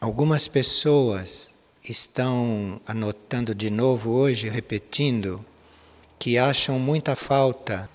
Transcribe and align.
Algumas 0.00 0.46
pessoas 0.46 1.52
estão 1.82 2.80
anotando 2.86 3.52
de 3.52 3.68
novo 3.68 4.12
hoje, 4.12 4.48
repetindo, 4.48 5.44
que 6.20 6.38
acham 6.38 6.78
muita 6.78 7.16
falta 7.16 7.90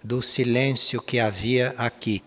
do 0.00 0.22
silêncio 0.22 1.02
que 1.02 1.18
havia 1.18 1.74
aqui. 1.76 2.22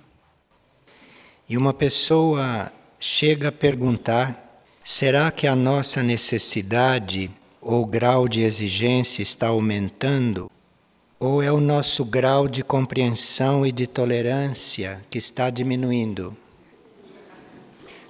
E 1.48 1.58
uma 1.58 1.74
pessoa 1.74 2.70
chega 3.00 3.48
a 3.48 3.52
perguntar: 3.52 4.62
será 4.84 5.32
que 5.32 5.48
a 5.48 5.56
nossa 5.56 6.04
necessidade 6.04 7.32
ou 7.62 7.86
grau 7.86 8.28
de 8.28 8.42
exigência 8.42 9.24
está 9.24 9.48
aumentando? 9.48 10.52
Ou 11.18 11.42
é 11.42 11.50
o 11.50 11.62
nosso 11.62 12.04
grau 12.04 12.46
de 12.46 12.62
compreensão 12.62 13.66
e 13.66 13.72
de 13.72 13.88
tolerância 13.88 15.02
que 15.10 15.18
está 15.18 15.50
diminuindo? 15.50 16.36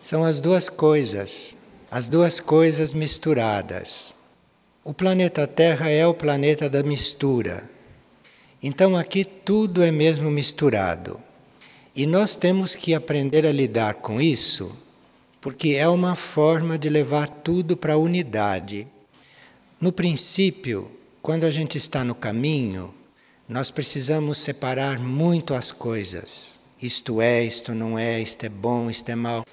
São 0.01 0.23
as 0.23 0.39
duas 0.39 0.67
coisas, 0.67 1.55
as 1.89 2.07
duas 2.07 2.39
coisas 2.39 2.91
misturadas. 2.91 4.15
O 4.83 4.95
planeta 4.95 5.45
Terra 5.45 5.89
é 5.89 6.07
o 6.07 6.13
planeta 6.13 6.67
da 6.67 6.81
mistura. 6.81 7.69
Então 8.63 8.97
aqui 8.97 9.23
tudo 9.23 9.83
é 9.83 9.91
mesmo 9.91 10.31
misturado. 10.31 11.21
E 11.95 12.07
nós 12.07 12.35
temos 12.35 12.73
que 12.73 12.95
aprender 12.95 13.45
a 13.45 13.51
lidar 13.51 13.95
com 13.95 14.19
isso, 14.19 14.75
porque 15.39 15.75
é 15.75 15.87
uma 15.87 16.15
forma 16.15 16.79
de 16.79 16.89
levar 16.89 17.29
tudo 17.29 17.77
para 17.77 17.93
a 17.93 17.97
unidade. 17.97 18.87
No 19.79 19.91
princípio, 19.91 20.89
quando 21.21 21.43
a 21.43 21.51
gente 21.51 21.77
está 21.77 22.03
no 22.03 22.15
caminho, 22.15 22.91
nós 23.47 23.69
precisamos 23.69 24.39
separar 24.39 24.97
muito 24.97 25.53
as 25.53 25.71
coisas. 25.71 26.59
Isto 26.81 27.21
é, 27.21 27.43
isto 27.43 27.75
não 27.75 27.99
é, 27.99 28.19
isto 28.19 28.43
é 28.43 28.49
bom, 28.49 28.89
isto 28.89 29.07
é 29.09 29.15
mal. 29.15 29.45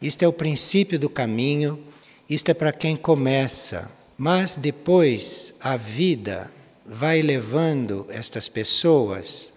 Isto 0.00 0.24
é 0.24 0.28
o 0.28 0.32
princípio 0.32 0.98
do 0.98 1.08
caminho, 1.08 1.82
isto 2.28 2.50
é 2.50 2.54
para 2.54 2.72
quem 2.72 2.96
começa. 2.96 3.90
Mas 4.18 4.56
depois 4.56 5.54
a 5.60 5.76
vida 5.76 6.50
vai 6.84 7.22
levando 7.22 8.06
estas 8.08 8.48
pessoas 8.48 9.52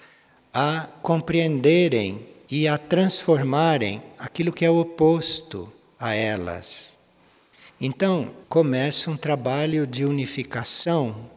a 0.53 0.87
compreenderem 1.01 2.25
e 2.49 2.67
a 2.67 2.77
transformarem 2.77 4.01
aquilo 4.17 4.51
que 4.51 4.65
é 4.65 4.69
o 4.69 4.79
oposto 4.79 5.71
a 5.99 6.13
elas. 6.13 6.97
Então 7.79 8.31
começa 8.47 9.11
um 9.11 9.17
trabalho 9.17 9.85
de 9.85 10.03
unificação 10.03 11.29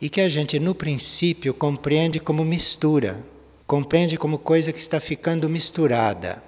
e 0.00 0.08
que 0.08 0.20
a 0.20 0.28
gente 0.28 0.58
no 0.58 0.74
princípio 0.74 1.52
compreende 1.52 2.20
como 2.20 2.44
mistura, 2.44 3.22
compreende 3.66 4.16
como 4.16 4.38
coisa 4.38 4.72
que 4.72 4.78
está 4.78 5.00
ficando 5.00 5.48
misturada. 5.48 6.42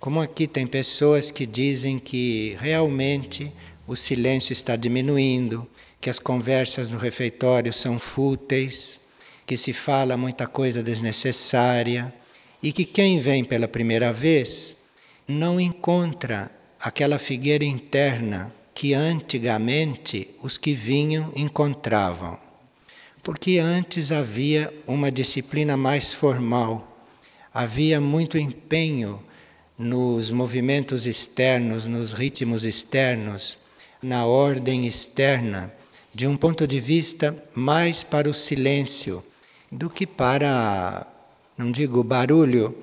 Como 0.00 0.20
aqui 0.20 0.46
tem 0.46 0.64
pessoas 0.64 1.32
que 1.32 1.44
dizem 1.44 1.98
que 1.98 2.56
realmente 2.60 3.52
o 3.84 3.96
silêncio 3.96 4.52
está 4.52 4.76
diminuindo, 4.76 5.66
que 6.00 6.08
as 6.08 6.20
conversas 6.20 6.88
no 6.88 6.98
refeitório 6.98 7.72
são 7.72 7.98
fúteis, 7.98 9.00
que 9.44 9.56
se 9.56 9.72
fala 9.72 10.16
muita 10.16 10.46
coisa 10.46 10.84
desnecessária 10.84 12.14
e 12.62 12.72
que 12.72 12.84
quem 12.84 13.18
vem 13.18 13.42
pela 13.44 13.66
primeira 13.66 14.12
vez 14.12 14.76
não 15.26 15.58
encontra 15.58 16.48
aquela 16.80 17.18
figueira 17.18 17.64
interna 17.64 18.54
que 18.72 18.94
antigamente 18.94 20.30
os 20.40 20.56
que 20.56 20.74
vinham 20.74 21.32
encontravam. 21.34 22.38
Porque 23.20 23.58
antes 23.58 24.12
havia 24.12 24.72
uma 24.86 25.10
disciplina 25.10 25.76
mais 25.76 26.12
formal, 26.12 27.04
havia 27.52 28.00
muito 28.00 28.38
empenho 28.38 29.20
nos 29.78 30.32
movimentos 30.32 31.06
externos, 31.06 31.86
nos 31.86 32.12
ritmos 32.12 32.64
externos, 32.64 33.56
na 34.02 34.26
ordem 34.26 34.86
externa, 34.86 35.72
de 36.12 36.26
um 36.26 36.36
ponto 36.36 36.66
de 36.66 36.80
vista 36.80 37.40
mais 37.54 38.02
para 38.02 38.28
o 38.28 38.34
silêncio 38.34 39.22
do 39.70 39.88
que 39.88 40.04
para, 40.04 41.06
não 41.56 41.70
digo 41.70 42.02
barulho, 42.02 42.76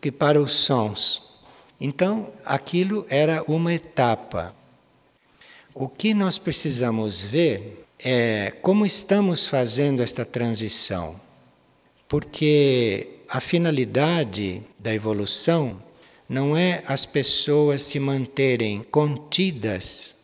que 0.00 0.10
para 0.10 0.40
os 0.40 0.52
sons. 0.52 1.22
Então, 1.78 2.32
aquilo 2.44 3.04
era 3.10 3.44
uma 3.46 3.74
etapa. 3.74 4.54
O 5.74 5.86
que 5.86 6.14
nós 6.14 6.38
precisamos 6.38 7.20
ver 7.20 7.84
é 7.98 8.52
como 8.62 8.86
estamos 8.86 9.46
fazendo 9.46 10.02
esta 10.02 10.24
transição. 10.24 11.20
Porque 12.08 13.18
a 13.28 13.38
finalidade 13.38 14.62
da 14.78 14.94
evolução 14.94 15.82
não 16.28 16.54
é 16.54 16.82
as 16.86 17.06
pessoas 17.06 17.82
se 17.82 17.98
manterem 17.98 18.84
contidas 18.90 20.14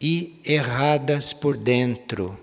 e 0.00 0.38
erradas 0.44 1.32
por 1.32 1.56
dentro. 1.56 2.38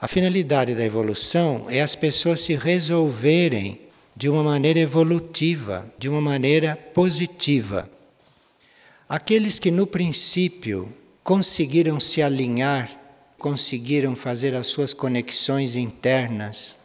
A 0.00 0.08
finalidade 0.08 0.74
da 0.74 0.84
evolução 0.84 1.66
é 1.70 1.80
as 1.80 1.94
pessoas 1.94 2.40
se 2.40 2.56
resolverem 2.56 3.80
de 4.16 4.28
uma 4.28 4.42
maneira 4.42 4.80
evolutiva, 4.80 5.90
de 5.98 6.08
uma 6.08 6.20
maneira 6.20 6.76
positiva. 6.92 7.88
Aqueles 9.08 9.58
que 9.58 9.70
no 9.70 9.86
princípio 9.86 10.92
conseguiram 11.22 12.00
se 12.00 12.20
alinhar, 12.20 12.90
conseguiram 13.38 14.16
fazer 14.16 14.54
as 14.54 14.66
suas 14.66 14.92
conexões 14.92 15.76
internas, 15.76 16.78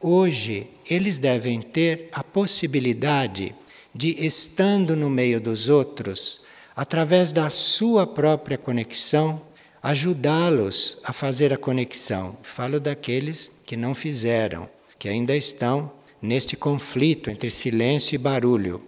hoje 0.00 0.66
eles 0.88 1.18
devem 1.18 1.60
ter 1.60 2.08
a 2.12 2.24
possibilidade 2.24 3.54
de 3.96 4.10
estando 4.24 4.94
no 4.94 5.08
meio 5.08 5.40
dos 5.40 5.68
outros, 5.68 6.40
através 6.74 7.32
da 7.32 7.48
sua 7.48 8.06
própria 8.06 8.58
conexão, 8.58 9.40
ajudá-los 9.82 10.98
a 11.02 11.12
fazer 11.12 11.52
a 11.52 11.56
conexão. 11.56 12.36
Falo 12.42 12.78
daqueles 12.78 13.50
que 13.64 13.76
não 13.76 13.94
fizeram, 13.94 14.68
que 14.98 15.08
ainda 15.08 15.34
estão 15.34 15.90
neste 16.20 16.56
conflito 16.56 17.30
entre 17.30 17.48
silêncio 17.48 18.14
e 18.14 18.18
barulho. 18.18 18.82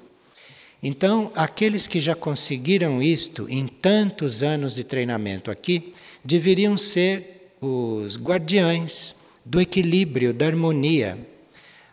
Então, 0.83 1.33
aqueles 1.35 1.87
que 1.87 2.01
já 2.01 2.15
conseguiram 2.15 3.03
isto 3.03 3.47
em 3.49 3.67
tantos 3.67 4.43
anos 4.43 4.75
de 4.75 4.85
treinamento 4.85 5.51
aqui, 5.51 5.95
deveriam 6.23 6.77
ser 6.77 7.53
os 7.61 8.17
guardiães 8.19 9.17
do 9.45 9.61
equilíbrio, 9.61 10.35
da 10.35 10.47
harmonia 10.47 11.19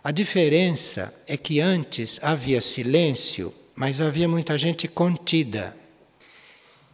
a 0.05 0.11
diferença 0.11 1.11
é 1.25 1.35
que 1.35 1.59
antes 1.59 2.19
havia 2.21 2.61
silêncio, 2.61 3.51
mas 3.75 3.99
havia 3.99 4.29
muita 4.29 4.55
gente 4.55 4.87
contida. 4.87 5.75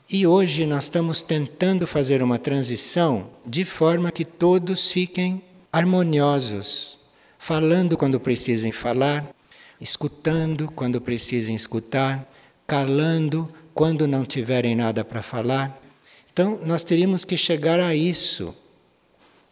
E 0.10 0.26
hoje 0.26 0.66
nós 0.66 0.86
estamos 0.86 1.22
tentando 1.22 1.86
fazer 1.86 2.24
uma 2.24 2.40
transição 2.40 3.30
de 3.46 3.66
forma 3.66 4.14
que 4.14 4.24
todos 4.24 4.90
fiquem 4.90 5.44
harmoniosos, 5.74 6.98
falando 7.38 7.98
quando 7.98 8.18
precisem 8.18 8.72
falar, 8.72 9.36
escutando 9.82 10.72
quando 10.72 11.02
precisem 11.02 11.54
escutar, 11.54 12.26
calando 12.66 13.54
quando 13.74 14.08
não 14.08 14.24
tiverem 14.24 14.74
nada 14.74 15.04
para 15.04 15.22
falar. 15.22 15.84
Então, 16.32 16.62
nós 16.66 16.82
teríamos 16.82 17.26
que 17.26 17.36
chegar 17.36 17.78
a 17.82 17.94
isso. 17.94 18.56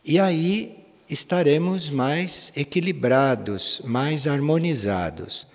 E 0.05 0.17
aí 0.17 0.79
estaremos 1.09 1.89
mais 1.89 2.53
equilibrados, 2.55 3.81
mais 3.83 4.27
harmonizados. 4.27 5.47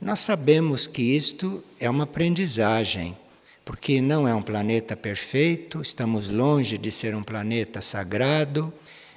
Nós 0.00 0.20
sabemos 0.20 0.86
que 0.86 1.02
isto 1.02 1.62
é 1.78 1.90
uma 1.90 2.04
aprendizagem, 2.04 3.16
porque 3.64 4.00
não 4.00 4.26
é 4.26 4.34
um 4.34 4.42
planeta 4.42 4.96
perfeito, 4.96 5.82
estamos 5.82 6.28
longe 6.28 6.78
de 6.78 6.92
ser 6.92 7.14
um 7.14 7.22
planeta 7.22 7.80
sagrado. 7.80 8.72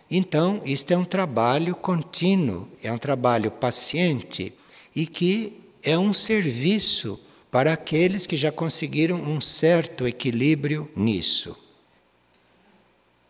Então, 0.09 0.61
isto 0.65 0.91
é 0.91 0.97
um 0.97 1.05
trabalho 1.05 1.75
contínuo, 1.75 2.67
é 2.81 2.91
um 2.91 2.97
trabalho 2.97 3.51
paciente 3.51 4.51
e 4.95 5.05
que 5.05 5.61
é 5.81 5.97
um 5.97 6.13
serviço 6.13 7.19
para 7.51 7.71
aqueles 7.71 8.25
que 8.25 8.35
já 8.35 8.51
conseguiram 8.51 9.21
um 9.21 9.39
certo 9.39 10.07
equilíbrio 10.07 10.89
nisso. 10.95 11.55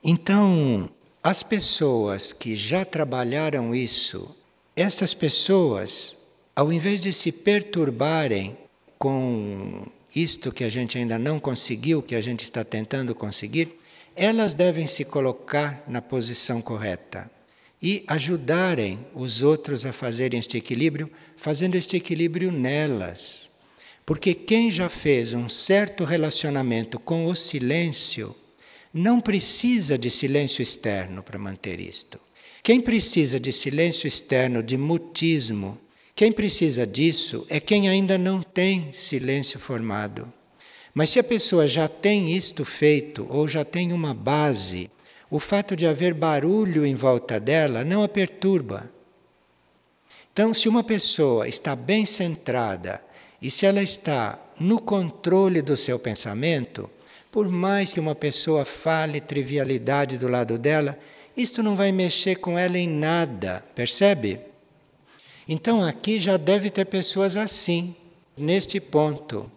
Então, 0.04 0.90
as 1.24 1.42
pessoas 1.42 2.34
que 2.34 2.58
já 2.58 2.84
trabalharam 2.84 3.74
isso, 3.74 4.36
estas 4.76 5.14
pessoas, 5.14 6.18
ao 6.54 6.74
invés 6.74 7.02
de 7.02 7.14
se 7.14 7.32
perturbarem 7.32 8.58
com 9.00 9.88
isto 10.14 10.52
que 10.52 10.66
a 10.66 10.70
gente 10.70 10.98
ainda 10.98 11.18
não 11.18 11.40
conseguiu, 11.40 12.02
que 12.04 12.14
a 12.14 12.22
gente 12.22 12.44
está 12.44 12.64
tentando 12.66 13.16
conseguir, 13.16 13.80
elas 14.16 14.54
devem 14.54 14.86
se 14.86 15.06
colocar 15.06 15.82
na 15.88 16.02
posição 16.02 16.62
correta 16.62 17.32
e 17.82 18.04
ajudarem 18.08 19.00
os 19.16 19.42
outros 19.42 19.86
a 19.86 19.94
fazerem 19.94 20.40
este 20.40 20.58
equilíbrio, 20.58 21.10
fazendo 21.38 21.76
este 21.76 21.96
equilíbrio 21.96 22.52
nelas. 22.52 23.50
Porque 24.06 24.34
quem 24.34 24.70
já 24.70 24.90
fez 24.90 25.34
um 25.34 25.48
certo 25.48 26.04
relacionamento 26.04 27.00
com 27.00 27.26
o 27.26 27.36
silêncio, 27.36 28.36
não 28.94 29.20
precisa 29.20 29.98
de 29.98 30.10
silêncio 30.10 30.62
externo 30.62 31.24
para 31.24 31.40
manter 31.40 31.80
isto. 31.80 32.20
Quem 32.62 32.80
precisa 32.80 33.40
de 33.40 33.52
silêncio 33.52 34.08
externo, 34.08 34.62
de 34.62 34.78
mutismo, 34.78 35.78
quem 36.16 36.32
precisa 36.32 36.86
disso 36.86 37.46
é 37.50 37.60
quem 37.60 37.90
ainda 37.90 38.18
não 38.18 38.42
tem 38.42 38.94
silêncio 38.94 39.60
formado. 39.60 40.32
Mas 40.94 41.10
se 41.10 41.20
a 41.20 41.24
pessoa 41.24 41.68
já 41.68 41.88
tem 41.88 42.32
isto 42.32 42.64
feito 42.64 43.26
ou 43.30 43.48
já 43.48 43.66
tem 43.66 43.92
uma 43.92 44.14
base, 44.14 44.92
o 45.30 45.40
fato 45.40 45.76
de 45.76 45.88
haver 45.88 46.14
barulho 46.14 46.86
em 46.86 46.94
volta 46.94 47.40
dela 47.40 47.84
não 47.84 48.04
a 48.04 48.08
perturba. 48.08 48.92
Então, 50.32 50.54
se 50.54 50.70
uma 50.70 50.84
pessoa 50.84 51.48
está 51.48 51.76
bem 51.76 52.06
centrada 52.06 53.04
e 53.42 53.50
se 53.50 53.66
ela 53.66 53.82
está 53.82 54.40
no 54.60 54.80
controle 54.80 55.64
do 55.64 55.76
seu 55.76 55.98
pensamento, 55.98 56.90
por 57.34 57.50
mais 57.50 57.92
que 57.92 58.00
uma 58.00 58.14
pessoa 58.14 58.64
fale 58.64 59.20
trivialidade 59.20 60.20
do 60.20 60.28
lado 60.28 60.56
dela, 60.60 61.00
isto 61.36 61.64
não 61.64 61.76
vai 61.76 61.92
mexer 61.92 62.36
com 62.36 62.60
ela 62.60 62.78
em 62.78 62.88
nada, 62.88 63.66
percebe? 63.74 64.40
Então 65.50 65.82
aqui 65.82 66.20
já 66.20 66.38
deve 66.38 66.70
ter 66.70 66.86
pessoas 66.86 67.36
assim, 67.36 67.96
neste 68.38 68.80
ponto. 68.80 69.52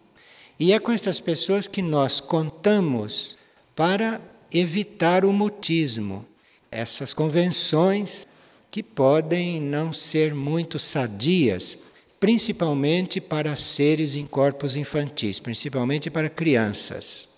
E 0.59 0.73
é 0.73 0.79
com 0.79 0.91
estas 0.91 1.21
pessoas 1.21 1.69
que 1.69 1.83
nós 1.83 2.19
contamos 2.19 3.37
para 3.75 4.23
evitar 4.51 5.23
o 5.27 5.31
mutismo, 5.31 6.25
essas 6.71 7.13
convenções 7.13 8.27
que 8.71 8.83
podem 8.83 9.61
não 9.61 9.93
ser 9.93 10.35
muito 10.35 10.79
sadias, 10.79 11.77
principalmente 12.19 13.21
para 13.21 13.55
seres 13.55 14.15
em 14.15 14.25
corpos 14.25 14.77
infantis, 14.77 15.39
principalmente 15.39 16.09
para 16.09 16.31
crianças. 16.31 17.36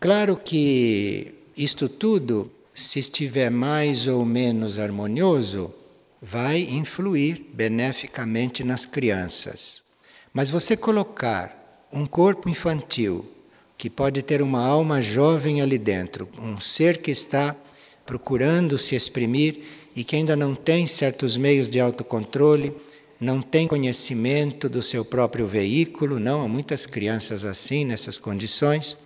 Claro 0.00 0.34
que 0.34 1.34
isto 1.54 1.86
tudo, 1.86 2.50
se 2.72 2.98
estiver 3.00 3.50
mais 3.50 4.06
ou 4.06 4.24
menos 4.24 4.78
harmonioso, 4.78 5.74
vai 6.22 6.62
influir 6.62 7.44
beneficamente 7.52 8.64
nas 8.64 8.86
crianças. 8.86 9.84
Mas 10.32 10.48
você 10.48 10.74
colocar 10.74 11.86
um 11.92 12.06
corpo 12.06 12.48
infantil, 12.48 13.30
que 13.76 13.90
pode 13.90 14.22
ter 14.22 14.40
uma 14.40 14.64
alma 14.64 15.02
jovem 15.02 15.60
ali 15.60 15.76
dentro, 15.76 16.26
um 16.38 16.58
ser 16.58 17.02
que 17.02 17.10
está 17.10 17.54
procurando 18.06 18.78
se 18.78 18.96
exprimir 18.96 19.60
e 19.94 20.02
que 20.02 20.16
ainda 20.16 20.34
não 20.34 20.54
tem 20.54 20.86
certos 20.86 21.36
meios 21.36 21.68
de 21.68 21.78
autocontrole, 21.78 22.72
não 23.20 23.42
tem 23.42 23.68
conhecimento 23.68 24.66
do 24.66 24.82
seu 24.82 25.04
próprio 25.04 25.46
veículo, 25.46 26.18
não, 26.18 26.40
há 26.40 26.48
muitas 26.48 26.86
crianças 26.86 27.44
assim, 27.44 27.84
nessas 27.84 28.16
condições. 28.16 28.96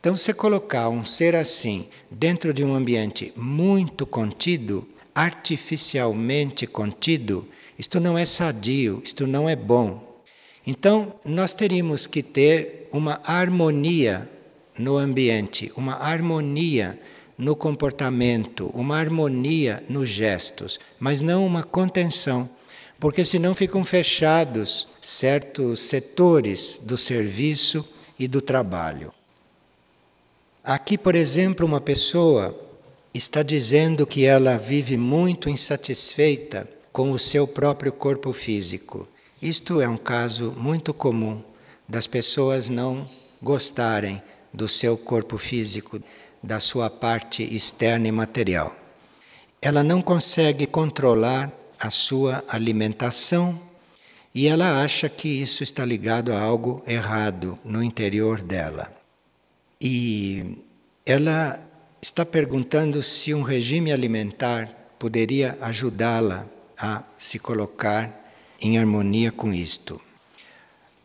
Então, 0.00 0.16
se 0.16 0.32
colocar 0.32 0.88
um 0.88 1.04
ser 1.04 1.34
assim 1.34 1.88
dentro 2.08 2.54
de 2.54 2.64
um 2.64 2.72
ambiente 2.72 3.32
muito 3.34 4.06
contido, 4.06 4.86
artificialmente 5.12 6.68
contido, 6.68 7.48
isto 7.76 7.98
não 7.98 8.16
é 8.16 8.24
sadio, 8.24 9.02
isto 9.04 9.26
não 9.26 9.48
é 9.48 9.56
bom. 9.56 10.22
Então, 10.64 11.14
nós 11.24 11.52
teríamos 11.52 12.06
que 12.06 12.22
ter 12.22 12.88
uma 12.92 13.20
harmonia 13.24 14.30
no 14.78 14.96
ambiente, 14.96 15.72
uma 15.76 15.94
harmonia 15.94 16.96
no 17.36 17.56
comportamento, 17.56 18.70
uma 18.74 18.96
harmonia 18.98 19.82
nos 19.88 20.08
gestos, 20.08 20.78
mas 21.00 21.20
não 21.20 21.44
uma 21.44 21.64
contenção, 21.64 22.48
porque 23.00 23.24
senão 23.24 23.52
ficam 23.52 23.84
fechados 23.84 24.86
certos 25.00 25.80
setores 25.80 26.80
do 26.82 26.96
serviço 26.96 27.84
e 28.16 28.28
do 28.28 28.40
trabalho. 28.40 29.12
Aqui, 30.68 30.98
por 30.98 31.14
exemplo, 31.14 31.64
uma 31.64 31.80
pessoa 31.80 32.54
está 33.14 33.42
dizendo 33.42 34.06
que 34.06 34.26
ela 34.26 34.58
vive 34.58 34.98
muito 34.98 35.48
insatisfeita 35.48 36.68
com 36.92 37.10
o 37.10 37.18
seu 37.18 37.48
próprio 37.48 37.90
corpo 37.90 38.34
físico. 38.34 39.08
Isto 39.40 39.80
é 39.80 39.88
um 39.88 39.96
caso 39.96 40.54
muito 40.58 40.92
comum 40.92 41.42
das 41.88 42.06
pessoas 42.06 42.68
não 42.68 43.08
gostarem 43.40 44.22
do 44.52 44.68
seu 44.68 44.98
corpo 44.98 45.38
físico, 45.38 46.02
da 46.42 46.60
sua 46.60 46.90
parte 46.90 47.42
externa 47.42 48.06
e 48.06 48.12
material. 48.12 48.76
Ela 49.62 49.82
não 49.82 50.02
consegue 50.02 50.66
controlar 50.66 51.50
a 51.80 51.88
sua 51.88 52.44
alimentação 52.46 53.58
e 54.34 54.46
ela 54.46 54.82
acha 54.82 55.08
que 55.08 55.28
isso 55.30 55.62
está 55.62 55.82
ligado 55.82 56.30
a 56.30 56.38
algo 56.38 56.82
errado 56.86 57.58
no 57.64 57.82
interior 57.82 58.42
dela. 58.42 58.97
E 59.80 60.58
ela 61.06 61.62
está 62.02 62.24
perguntando 62.26 63.02
se 63.02 63.32
um 63.32 63.42
regime 63.42 63.92
alimentar 63.92 64.66
poderia 64.98 65.56
ajudá-la 65.60 66.46
a 66.76 67.04
se 67.16 67.38
colocar 67.38 68.32
em 68.60 68.78
harmonia 68.78 69.30
com 69.30 69.52
isto. 69.52 70.00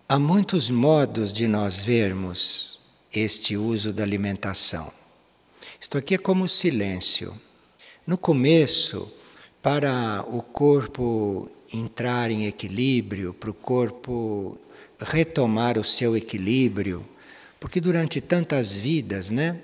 Há 0.10 0.18
muitos 0.18 0.70
modos 0.70 1.32
de 1.32 1.48
nós 1.48 1.80
vermos 1.80 2.80
este 3.14 3.56
uso 3.56 3.94
da 3.94 4.04
alimentação. 4.04 4.92
Isto 5.80 5.98
aqui 5.98 6.16
é 6.16 6.18
como 6.18 6.48
silêncio. 6.50 7.40
No 8.06 8.18
começo, 8.18 9.12
para 9.62 10.26
o 10.28 10.42
corpo 10.42 11.50
entrar 11.72 12.32
em 12.32 12.48
equilíbrio, 12.48 13.34
para 13.34 13.50
o 13.50 13.54
corpo 13.54 14.58
retomar 15.00 15.78
o 15.78 15.84
seu 15.84 16.18
equilíbrio, 16.18 17.06
porque 17.64 17.80
durante 17.80 18.20
tantas 18.20 18.76
vidas, 18.76 19.30
né, 19.30 19.58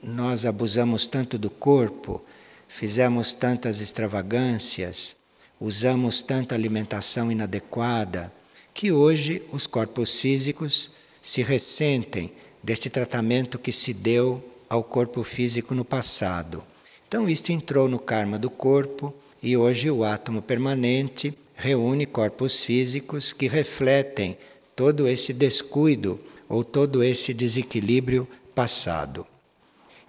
nós 0.00 0.46
abusamos 0.46 1.04
tanto 1.08 1.36
do 1.36 1.50
corpo, 1.50 2.22
fizemos 2.68 3.32
tantas 3.32 3.80
extravagâncias, 3.80 5.16
usamos 5.60 6.22
tanta 6.22 6.54
alimentação 6.54 7.28
inadequada, 7.32 8.32
que 8.72 8.92
hoje 8.92 9.42
os 9.50 9.66
corpos 9.66 10.20
físicos 10.20 10.92
se 11.20 11.42
ressentem 11.42 12.32
deste 12.62 12.88
tratamento 12.88 13.58
que 13.58 13.72
se 13.72 13.92
deu 13.92 14.40
ao 14.68 14.84
corpo 14.84 15.24
físico 15.24 15.74
no 15.74 15.84
passado. 15.84 16.62
Então, 17.08 17.28
isto 17.28 17.50
entrou 17.50 17.88
no 17.88 17.98
karma 17.98 18.38
do 18.38 18.48
corpo 18.48 19.12
e 19.42 19.56
hoje 19.56 19.90
o 19.90 20.04
átomo 20.04 20.40
permanente 20.40 21.36
reúne 21.56 22.06
corpos 22.06 22.62
físicos 22.62 23.32
que 23.32 23.48
refletem 23.48 24.38
todo 24.76 25.08
esse 25.08 25.32
descuido 25.32 26.20
ou 26.50 26.64
todo 26.64 27.04
esse 27.04 27.32
desequilíbrio 27.32 28.28
passado. 28.54 29.24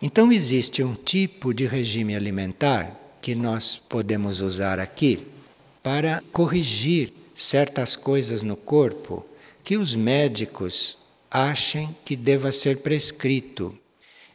Então, 0.01 0.31
existe 0.31 0.83
um 0.83 0.95
tipo 0.95 1.53
de 1.53 1.67
regime 1.67 2.15
alimentar 2.15 2.99
que 3.21 3.35
nós 3.35 3.79
podemos 3.87 4.41
usar 4.41 4.79
aqui 4.79 5.27
para 5.83 6.23
corrigir 6.31 7.13
certas 7.35 7.95
coisas 7.95 8.41
no 8.41 8.55
corpo 8.55 9.23
que 9.63 9.77
os 9.77 9.93
médicos 9.93 10.97
achem 11.29 11.95
que 12.03 12.15
deva 12.15 12.51
ser 12.51 12.77
prescrito. 12.77 13.77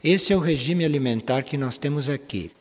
Esse 0.02 0.32
é 0.32 0.36
o 0.36 0.40
regime 0.40 0.84
alimentar 0.84 1.42
que 1.42 1.56
nós 1.56 1.76
temos 1.76 2.08
aqui. 2.08 2.52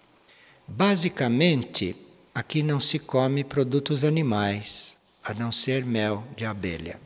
Basicamente, 0.67 1.95
aqui 2.33 2.63
não 2.63 2.79
se 2.79 2.97
come 2.97 3.43
produtos 3.43 4.03
animais, 4.03 4.97
a 5.23 5.31
não 5.35 5.51
ser 5.51 5.85
mel 5.85 6.23
de 6.35 6.43
abelha. 6.43 6.99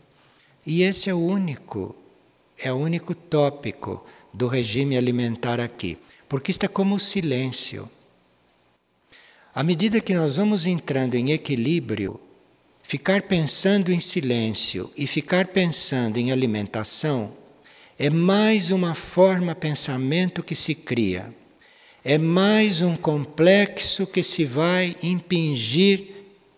E 0.66 0.84
esse 0.84 1.10
é 1.10 1.14
o 1.14 1.20
único 1.20 1.96
é 2.62 2.72
o 2.72 2.76
único 2.76 3.16
tópico 3.16 4.06
do 4.34 4.48
regime 4.48 4.98
alimentar 4.98 5.60
aqui, 5.60 5.98
porque 6.28 6.52
está 6.52 6.68
como 6.68 6.96
o 6.96 7.00
silêncio. 7.00 7.90
À 9.54 9.64
medida 9.64 10.02
que 10.02 10.14
nós 10.14 10.38
vamos 10.38 10.66
entrando 10.66 11.16
em 11.16 11.32
equilíbrio, 11.32 12.20
ficar 12.84 13.24
pensando 13.24 13.92
em 13.92 14.00
silêncio 14.00 14.92
e 14.96 15.08
ficar 15.08 15.48
pensando 15.48 16.18
em 16.18 16.32
alimentação 16.32 17.34
é 17.98 18.10
mais 18.10 18.72
uma 18.72 18.94
forma 18.94 19.56
pensamento 19.56 20.44
que 20.44 20.56
se 20.56 20.76
cria. 20.76 21.34
É 22.04 22.18
mais 22.18 22.80
um 22.80 22.96
complexo 22.96 24.08
que 24.08 24.24
se 24.24 24.46
vai 24.46 24.96
impingir 25.04 26.08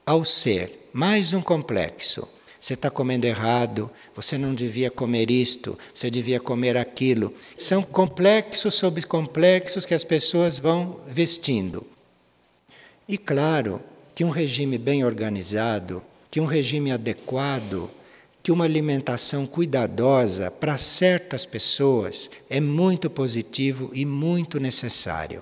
ao 0.05 0.23
ser, 0.23 0.89
mais 0.93 1.33
um 1.33 1.41
complexo 1.41 2.27
você 2.61 2.75
está 2.75 2.91
comendo 2.91 3.25
errado, 3.25 3.89
você 4.15 4.37
não 4.37 4.53
devia 4.53 4.91
comer 4.91 5.31
isto, 5.31 5.75
você 5.95 6.11
devia 6.11 6.39
comer 6.39 6.77
aquilo. 6.77 7.33
São 7.57 7.81
complexos 7.81 8.75
sobre 8.75 9.01
complexos 9.01 9.83
que 9.83 9.95
as 9.95 10.03
pessoas 10.03 10.59
vão 10.59 10.99
vestindo. 11.07 11.83
E 13.09 13.17
claro 13.17 13.81
que 14.13 14.23
um 14.23 14.29
regime 14.29 14.77
bem 14.77 15.03
organizado, 15.03 16.03
que 16.29 16.39
um 16.39 16.45
regime 16.45 16.91
adequado, 16.91 17.89
que 18.43 18.51
uma 18.51 18.65
alimentação 18.65 19.47
cuidadosa 19.47 20.51
para 20.51 20.77
certas 20.77 21.47
pessoas 21.47 22.29
é 22.47 22.61
muito 22.61 23.09
positivo 23.09 23.89
e 23.91 24.05
muito 24.05 24.59
necessário. 24.59 25.41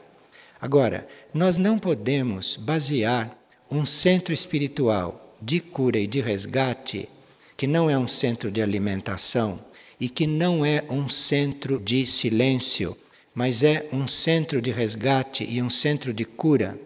Agora, 0.61 1.05
nós 1.33 1.57
não 1.57 1.77
podemos 1.77 2.55
basear 2.55 3.37
um 3.69 3.85
centro 3.85 4.33
espiritual 4.33 5.28
de 5.41 5.59
cura 5.59 5.99
e 5.99 6.07
de 6.07 6.21
resgate, 6.21 7.07
que 7.55 7.67
não 7.67 7.89
é 7.89 7.97
um 7.97 8.07
centro 8.07 8.49
de 8.49 8.61
alimentação 8.61 9.59
e 9.99 10.07
que 10.07 10.25
não 10.25 10.65
é 10.65 10.83
um 10.89 11.09
centro 11.09 11.79
de 11.79 12.05
silêncio, 12.05 12.95
mas 13.33 13.63
é 13.63 13.87
um 13.91 14.07
centro 14.07 14.61
de 14.61 14.71
resgate 14.71 15.43
e 15.43 15.61
um 15.61 15.69
centro 15.69 16.13
de 16.13 16.25
cura. 16.25 16.79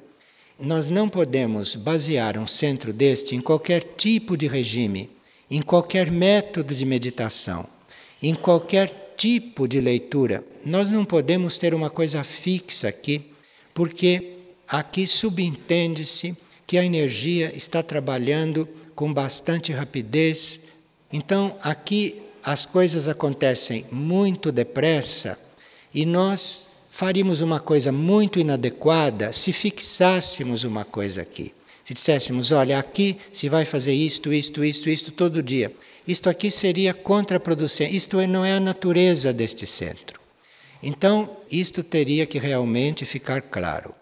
Nós 0.60 0.88
não 0.88 1.10
podemos 1.10 1.76
basear 1.76 2.38
um 2.38 2.48
centro 2.48 2.94
deste 2.94 3.36
em 3.36 3.42
qualquer 3.42 3.84
tipo 3.98 4.36
de 4.36 4.48
regime, 4.48 5.10
em 5.50 5.62
qualquer 5.62 6.10
método 6.12 6.74
de 6.74 6.86
meditação, 6.86 7.68
em 8.22 8.34
qualquer 8.34 9.16
tipo 9.18 9.68
de 9.68 9.80
leitura. 9.80 10.44
Nós 10.66 10.90
não 10.90 11.06
podemos 11.06 11.58
ter 11.58 11.74
uma 11.74 11.90
coisa 11.90 12.24
fixa 12.24 12.88
aqui, 12.88 13.22
porque 13.74 14.38
aqui 14.68 15.06
subentende-se 15.06 16.36
que 16.74 16.78
a 16.80 16.84
energia 16.84 17.56
está 17.56 17.84
trabalhando 17.84 18.68
com 18.96 19.14
bastante 19.14 19.72
rapidez. 19.72 20.60
Então, 21.12 21.56
aqui 21.62 22.20
as 22.44 22.66
coisas 22.66 23.08
acontecem 23.08 23.86
muito 23.92 24.52
depressa 24.52 25.38
e 25.94 26.04
nós 26.04 26.72
faríamos 26.90 27.42
uma 27.42 27.60
coisa 27.60 27.92
muito 27.92 28.40
inadequada 28.40 29.32
se 29.32 29.54
fixássemos 29.54 30.64
uma 30.64 30.84
coisa 30.84 31.22
aqui. 31.22 31.54
Se 31.84 31.94
disséssemos, 31.94 32.52
olha, 32.52 32.80
aqui 32.80 33.18
se 33.32 33.48
vai 33.50 33.66
fazer 33.66 33.94
isto, 33.94 34.34
isto, 34.34 34.66
isto, 34.66 34.90
isto 34.90 35.12
todo 35.12 35.44
dia. 35.44 35.72
Isto 36.08 36.28
aqui 36.28 36.50
seria 36.50 36.92
contraproducente. 36.92 37.96
Isto 37.96 38.20
é, 38.20 38.26
não 38.26 38.44
é 38.44 38.54
a 38.54 38.60
natureza 38.60 39.32
deste 39.32 39.68
centro. 39.68 40.20
Então, 40.82 41.38
isto 41.52 41.84
teria 41.84 42.26
que 42.26 42.40
realmente 42.40 43.06
ficar 43.06 43.44
claro. 43.44 43.94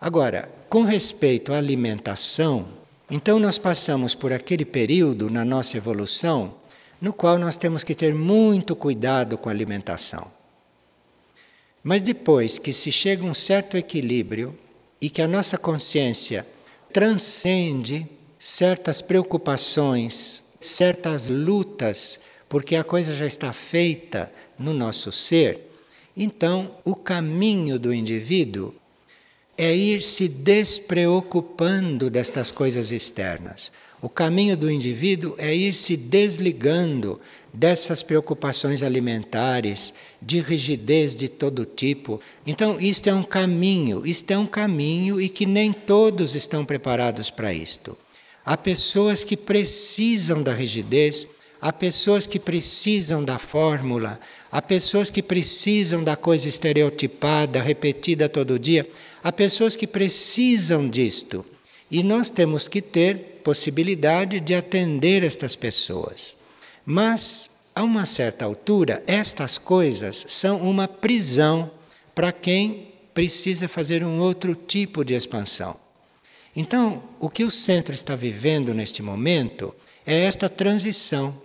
Agora, 0.00 0.50
com 0.68 0.82
respeito 0.82 1.52
à 1.52 1.58
alimentação, 1.58 2.66
então 3.10 3.38
nós 3.38 3.56
passamos 3.56 4.14
por 4.14 4.32
aquele 4.32 4.64
período 4.64 5.30
na 5.30 5.44
nossa 5.44 5.76
evolução 5.76 6.54
no 7.00 7.12
qual 7.12 7.38
nós 7.38 7.56
temos 7.56 7.84
que 7.84 7.94
ter 7.94 8.14
muito 8.14 8.74
cuidado 8.74 9.36
com 9.36 9.48
a 9.48 9.52
alimentação. 9.52 10.30
Mas 11.82 12.02
depois 12.02 12.58
que 12.58 12.72
se 12.72 12.90
chega 12.90 13.22
a 13.22 13.26
um 13.26 13.34
certo 13.34 13.76
equilíbrio 13.76 14.58
e 15.00 15.08
que 15.08 15.22
a 15.22 15.28
nossa 15.28 15.56
consciência 15.56 16.46
transcende 16.92 18.06
certas 18.38 19.00
preocupações, 19.00 20.42
certas 20.60 21.28
lutas, 21.28 22.18
porque 22.48 22.76
a 22.76 22.84
coisa 22.84 23.14
já 23.14 23.26
está 23.26 23.52
feita 23.52 24.32
no 24.58 24.72
nosso 24.72 25.12
ser, 25.12 25.70
então 26.16 26.76
o 26.84 26.94
caminho 26.94 27.78
do 27.78 27.92
indivíduo 27.92 28.74
é 29.56 29.74
ir 29.74 30.02
se 30.02 30.28
despreocupando 30.28 32.10
destas 32.10 32.50
coisas 32.50 32.90
externas. 32.90 33.72
O 34.02 34.08
caminho 34.08 34.56
do 34.56 34.70
indivíduo 34.70 35.34
é 35.38 35.54
ir 35.54 35.72
se 35.72 35.96
desligando 35.96 37.18
dessas 37.52 38.02
preocupações 38.02 38.82
alimentares, 38.82 39.94
de 40.20 40.40
rigidez 40.40 41.16
de 41.16 41.28
todo 41.28 41.64
tipo. 41.64 42.20
Então, 42.46 42.78
isto 42.78 43.08
é 43.08 43.14
um 43.14 43.22
caminho, 43.22 44.06
isto 44.06 44.30
é 44.30 44.36
um 44.36 44.46
caminho 44.46 45.18
e 45.18 45.28
que 45.30 45.46
nem 45.46 45.72
todos 45.72 46.34
estão 46.34 46.64
preparados 46.64 47.30
para 47.30 47.52
isto. 47.54 47.96
Há 48.44 48.56
pessoas 48.56 49.24
que 49.24 49.36
precisam 49.36 50.42
da 50.42 50.52
rigidez, 50.52 51.26
há 51.60 51.72
pessoas 51.72 52.26
que 52.26 52.38
precisam 52.38 53.24
da 53.24 53.38
fórmula, 53.38 54.20
há 54.52 54.60
pessoas 54.60 55.08
que 55.08 55.22
precisam 55.22 56.04
da 56.04 56.14
coisa 56.14 56.48
estereotipada, 56.48 57.62
repetida 57.62 58.28
todo 58.28 58.58
dia. 58.58 58.88
Há 59.26 59.32
pessoas 59.32 59.74
que 59.74 59.88
precisam 59.88 60.88
disto 60.88 61.44
e 61.90 62.00
nós 62.04 62.30
temos 62.30 62.68
que 62.68 62.80
ter 62.80 63.40
possibilidade 63.42 64.38
de 64.38 64.54
atender 64.54 65.24
estas 65.24 65.56
pessoas. 65.56 66.38
Mas, 66.84 67.50
a 67.74 67.82
uma 67.82 68.06
certa 68.06 68.44
altura, 68.44 69.02
estas 69.04 69.58
coisas 69.58 70.26
são 70.28 70.60
uma 70.60 70.86
prisão 70.86 71.68
para 72.14 72.30
quem 72.30 72.92
precisa 73.12 73.66
fazer 73.66 74.04
um 74.04 74.20
outro 74.20 74.54
tipo 74.54 75.04
de 75.04 75.14
expansão. 75.14 75.74
Então, 76.54 77.02
o 77.18 77.28
que 77.28 77.42
o 77.42 77.50
centro 77.50 77.92
está 77.92 78.14
vivendo 78.14 78.72
neste 78.72 79.02
momento 79.02 79.74
é 80.06 80.20
esta 80.20 80.48
transição. 80.48 81.36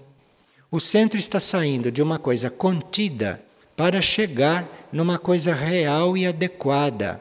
O 0.69 0.79
centro 0.79 1.17
está 1.17 1.39
saindo 1.39 1.91
de 1.91 2.03
uma 2.03 2.19
coisa 2.19 2.47
contida 2.47 3.43
para 3.75 4.03
chegar 4.03 4.87
numa 4.93 5.17
coisa 5.17 5.55
real 5.55 6.15
e 6.15 6.27
adequada 6.27 7.19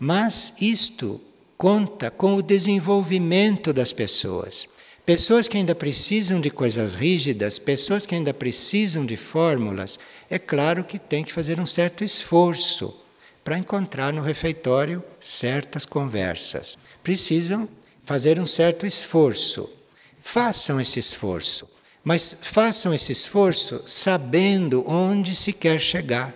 mas 0.00 0.54
isto 0.58 1.20
conta 1.58 2.10
com 2.10 2.36
o 2.36 2.42
desenvolvimento 2.42 3.70
das 3.70 3.92
pessoas. 3.92 4.66
Pessoas 5.04 5.46
que 5.46 5.58
ainda 5.58 5.74
precisam 5.74 6.40
de 6.40 6.50
coisas 6.50 6.94
rígidas, 6.94 7.58
pessoas 7.58 8.06
que 8.06 8.14
ainda 8.14 8.32
precisam 8.32 9.04
de 9.04 9.16
fórmulas, 9.16 9.98
é 10.30 10.38
claro 10.38 10.84
que 10.84 10.98
tem 10.98 11.22
que 11.22 11.34
fazer 11.34 11.60
um 11.60 11.66
certo 11.66 12.02
esforço 12.02 12.96
para 13.44 13.58
encontrar 13.58 14.10
no 14.10 14.22
refeitório 14.22 15.02
certas 15.18 15.84
conversas. 15.84 16.78
Precisam 17.02 17.68
fazer 18.02 18.40
um 18.40 18.46
certo 18.46 18.86
esforço. 18.86 19.68
Façam 20.22 20.80
esse 20.80 20.98
esforço, 20.98 21.68
mas 22.02 22.36
façam 22.40 22.94
esse 22.94 23.12
esforço 23.12 23.82
sabendo 23.84 24.82
onde 24.88 25.34
se 25.34 25.52
quer 25.52 25.78
chegar. 25.78 26.34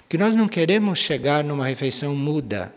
Porque 0.00 0.16
nós 0.16 0.34
não 0.34 0.48
queremos 0.48 0.98
chegar 0.98 1.42
numa 1.44 1.66
refeição 1.66 2.14
muda. 2.14 2.72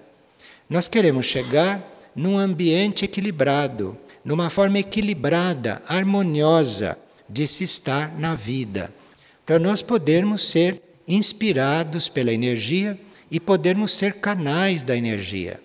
Nós 0.69 0.87
queremos 0.87 1.27
chegar 1.27 1.93
num 2.15 2.37
ambiente 2.37 3.05
equilibrado, 3.05 3.97
numa 4.23 4.49
forma 4.49 4.79
equilibrada, 4.79 5.81
harmoniosa 5.87 6.97
de 7.29 7.45
se 7.45 7.63
estar 7.63 8.17
na 8.17 8.33
vida, 8.33 8.91
para 9.45 9.59
nós 9.59 9.83
podermos 9.83 10.49
ser 10.49 10.81
inspirados 11.07 12.09
pela 12.09 12.33
energia 12.33 12.99
e 13.29 13.39
podermos 13.39 13.91
ser 13.91 14.13
canais 14.13 14.81
da 14.81 14.97
energia, 14.97 15.59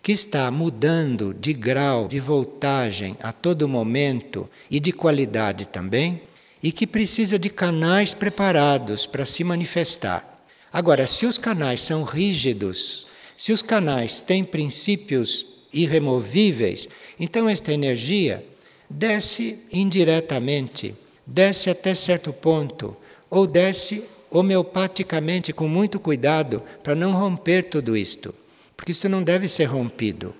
que 0.00 0.12
está 0.12 0.48
mudando 0.52 1.34
de 1.34 1.52
grau, 1.52 2.06
de 2.06 2.20
voltagem 2.20 3.16
a 3.20 3.32
todo 3.32 3.68
momento 3.68 4.48
e 4.70 4.78
de 4.78 4.92
qualidade 4.92 5.66
também, 5.66 6.22
e 6.62 6.70
que 6.70 6.86
precisa 6.86 7.38
de 7.38 7.50
canais 7.50 8.14
preparados 8.14 9.04
para 9.04 9.24
se 9.24 9.42
manifestar. 9.42 10.46
Agora, 10.72 11.06
se 11.06 11.26
os 11.26 11.38
canais 11.38 11.80
são 11.80 12.04
rígidos, 12.04 13.06
se 13.36 13.52
os 13.52 13.62
canais 13.62 14.20
têm 14.20 14.44
princípios 14.44 15.46
irremovíveis, 15.72 16.88
então 17.18 17.48
esta 17.48 17.72
energia 17.72 18.44
desce 18.88 19.58
indiretamente, 19.72 20.94
desce 21.26 21.70
até 21.70 21.94
certo 21.94 22.32
ponto, 22.32 22.96
ou 23.28 23.46
desce 23.46 24.04
homeopaticamente 24.30 25.52
com 25.52 25.68
muito 25.68 25.98
cuidado 25.98 26.62
para 26.82 26.94
não 26.94 27.12
romper 27.12 27.64
tudo 27.64 27.96
isto, 27.96 28.34
porque 28.76 28.92
isto 28.92 29.08
não 29.08 29.22
deve 29.22 29.48
ser 29.48 29.64
rompido. 29.64 30.34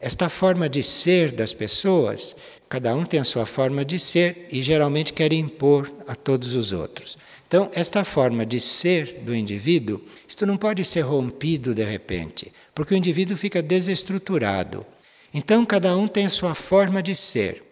Esta 0.00 0.28
forma 0.28 0.68
de 0.68 0.82
ser 0.82 1.32
das 1.32 1.52
pessoas, 1.52 2.36
cada 2.68 2.94
um 2.94 3.04
tem 3.04 3.18
a 3.18 3.24
sua 3.24 3.44
forma 3.44 3.84
de 3.84 3.98
ser 3.98 4.46
e 4.50 4.62
geralmente 4.62 5.12
quer 5.12 5.32
impor 5.32 5.92
a 6.06 6.14
todos 6.14 6.54
os 6.54 6.72
outros. 6.72 7.18
Então, 7.48 7.70
esta 7.72 8.04
forma 8.04 8.44
de 8.44 8.60
ser 8.60 9.20
do 9.22 9.34
indivíduo, 9.34 10.02
isto 10.28 10.44
não 10.44 10.58
pode 10.58 10.84
ser 10.84 11.00
rompido 11.00 11.74
de 11.74 11.82
repente, 11.82 12.52
porque 12.74 12.92
o 12.92 12.96
indivíduo 12.96 13.38
fica 13.38 13.62
desestruturado. 13.62 14.84
Então, 15.32 15.64
cada 15.64 15.96
um 15.96 16.06
tem 16.06 16.26
a 16.26 16.30
sua 16.30 16.54
forma 16.54 17.02
de 17.02 17.14
ser. 17.14 17.62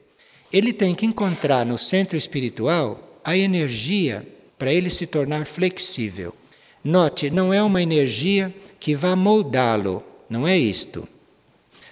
Ele 0.50 0.73
tem 0.73 0.95
que 0.95 1.04
encontrar 1.04 1.66
no 1.66 1.76
centro 1.76 2.16
espiritual 2.16 3.21
a 3.23 3.37
energia 3.37 4.26
para 4.59 4.73
ele 4.73 4.88
se 4.88 5.06
tornar 5.06 5.45
flexível. 5.45 6.35
Note, 6.83 7.28
não 7.28 7.52
é 7.52 7.62
uma 7.62 7.83
energia 7.83 8.54
que 8.80 8.95
vá 8.95 9.14
moldá-lo, 9.14 10.02
não 10.30 10.49
é 10.49 10.56
isto. 10.56 11.06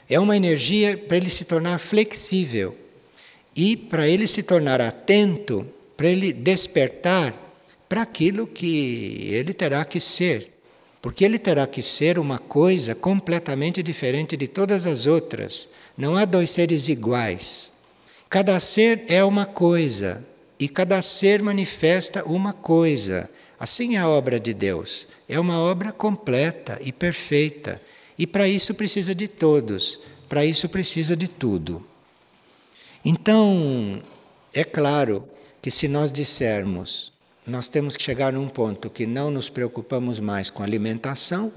É 0.09 0.19
uma 0.19 0.37
energia 0.37 0.97
para 0.97 1.19
ele 1.19 1.29
se 1.29 1.45
tornar 1.45 1.79
flexível 1.79 2.75
e 3.55 3.77
para 3.77 4.09
ele 4.09 4.27
se 4.27 4.43
tornar 4.43 4.81
atento, 4.81 5.67
para 5.97 6.09
ele 6.09 6.33
despertar 6.33 7.44
para 7.95 8.03
aquilo 8.03 8.45
que 8.45 9.29
ele 9.31 9.55
terá 9.55 9.85
que 9.85 10.01
ser. 10.01 10.51
Porque 11.01 11.25
ele 11.25 11.39
terá 11.39 11.65
que 11.65 11.81
ser 11.81 12.19
uma 12.19 12.41
coisa 12.41 12.93
completamente 12.93 13.85
diferente 13.85 14.37
de 14.37 14.49
todas 14.49 14.85
as 14.85 15.07
outras. 15.07 15.69
Não 15.97 16.17
há 16.17 16.25
dois 16.25 16.51
seres 16.51 16.89
iguais. 16.89 17.73
Cada 18.29 18.59
ser 18.59 19.05
é 19.07 19.23
uma 19.23 19.47
coisa 19.47 20.27
e 20.59 20.69
cada 20.69 21.01
ser 21.03 21.41
manifesta 21.41 22.25
uma 22.25 22.53
coisa. 22.53 23.31
Assim 23.61 23.95
é 23.95 24.01
a 24.01 24.09
obra 24.09 24.41
de 24.41 24.53
Deus. 24.53 25.07
É 25.29 25.39
uma 25.39 25.61
obra 25.61 25.93
completa 25.93 26.81
e 26.83 26.91
perfeita. 26.91 27.81
E 28.19 28.27
para 28.27 28.49
isso 28.49 28.75
precisa 28.75 29.15
de 29.15 29.29
todos, 29.29 30.01
para 30.29 30.45
isso 30.45 30.69
precisa 30.69 31.15
de 31.15 31.29
tudo. 31.29 31.87
Então, 33.05 34.03
é 34.53 34.65
claro 34.65 35.29
que 35.63 35.71
se 35.71 35.87
nós 35.87 36.11
dissermos 36.11 37.14
nós 37.47 37.69
temos 37.69 37.97
que 37.97 38.03
chegar 38.03 38.33
num 38.33 38.49
ponto 38.49 38.89
que 38.89 39.07
não 39.07 39.31
nos 39.31 39.51
preocupamos 39.51 40.19
mais 40.19 40.49
com 40.49 40.63
alimentação. 40.63 41.53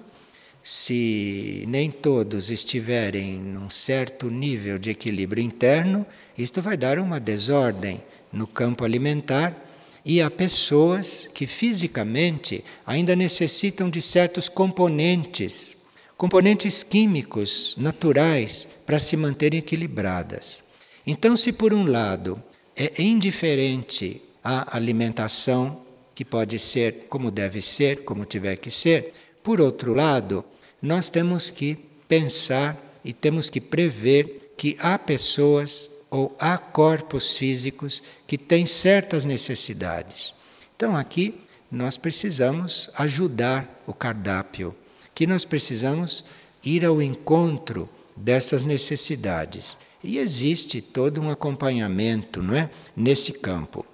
Se 0.62 1.64
nem 1.68 1.90
todos 1.90 2.52
estiverem 2.52 3.40
num 3.40 3.70
certo 3.70 4.30
nível 4.30 4.78
de 4.78 4.90
equilíbrio 4.90 5.42
interno, 5.42 6.06
isto 6.38 6.62
vai 6.62 6.76
dar 6.76 7.00
uma 7.00 7.22
desordem 7.22 8.04
no 8.34 8.46
campo 8.46 8.84
alimentar 8.84 9.56
e 10.04 10.22
há 10.22 10.30
pessoas 10.30 11.30
que 11.34 11.48
fisicamente 11.48 12.66
ainda 12.86 13.16
necessitam 13.16 13.90
de 13.90 14.02
certos 14.02 14.50
componentes, 14.50 15.78
componentes 16.18 16.84
químicos 16.84 17.76
naturais 17.78 18.68
para 18.86 19.00
se 19.00 19.16
manterem 19.16 19.60
equilibradas. 19.60 20.64
Então, 21.06 21.38
se 21.38 21.54
por 21.54 21.74
um 21.74 21.86
lado 21.86 22.44
é 22.76 23.02
indiferente 23.02 24.22
a 24.50 24.78
alimentação 24.78 25.82
que 26.16 26.24
pode 26.24 26.58
ser 26.58 27.08
como 27.10 27.30
deve 27.30 27.62
ser, 27.62 28.06
como 28.06 28.24
tiver 28.24 28.56
que 28.56 28.72
ser. 28.72 29.14
Por 29.44 29.60
outro 29.60 29.94
lado, 29.94 30.42
nós 30.82 31.10
temos 31.10 31.50
que 31.50 31.76
pensar 32.08 32.78
e 33.04 33.12
temos 33.12 33.50
que 33.50 33.60
prever 33.60 34.54
que 34.56 34.78
há 34.80 34.98
pessoas 34.98 35.92
ou 36.10 36.34
há 36.40 36.58
corpos 36.58 37.36
físicos 37.36 38.02
que 38.26 38.38
têm 38.38 38.66
certas 38.66 39.26
necessidades. 39.26 40.34
Então 40.78 40.96
aqui 40.96 41.42
nós 41.70 41.98
precisamos 41.98 42.90
ajudar 42.96 43.84
o 43.86 43.94
cardápio, 43.94 44.74
que 45.14 45.28
nós 45.28 45.44
precisamos 45.44 46.24
ir 46.64 46.86
ao 46.86 47.02
encontro 47.02 47.90
dessas 48.16 48.64
necessidades. 48.64 49.78
E 50.02 50.20
existe 50.20 50.80
todo 50.80 51.20
um 51.20 51.30
acompanhamento, 51.30 52.42
não 52.42 52.56
é, 52.56 52.70
nesse 52.96 53.34
campo. 53.34 53.86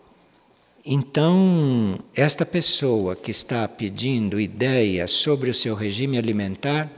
Então, 0.86 1.98
esta 2.14 2.46
pessoa 2.46 3.16
que 3.16 3.32
está 3.32 3.66
pedindo 3.70 4.38
ideias 4.38 5.12
sobre 5.12 5.50
o 5.50 5.54
seu 5.54 5.76
regime 5.76 6.18
alimentar, 6.18 6.92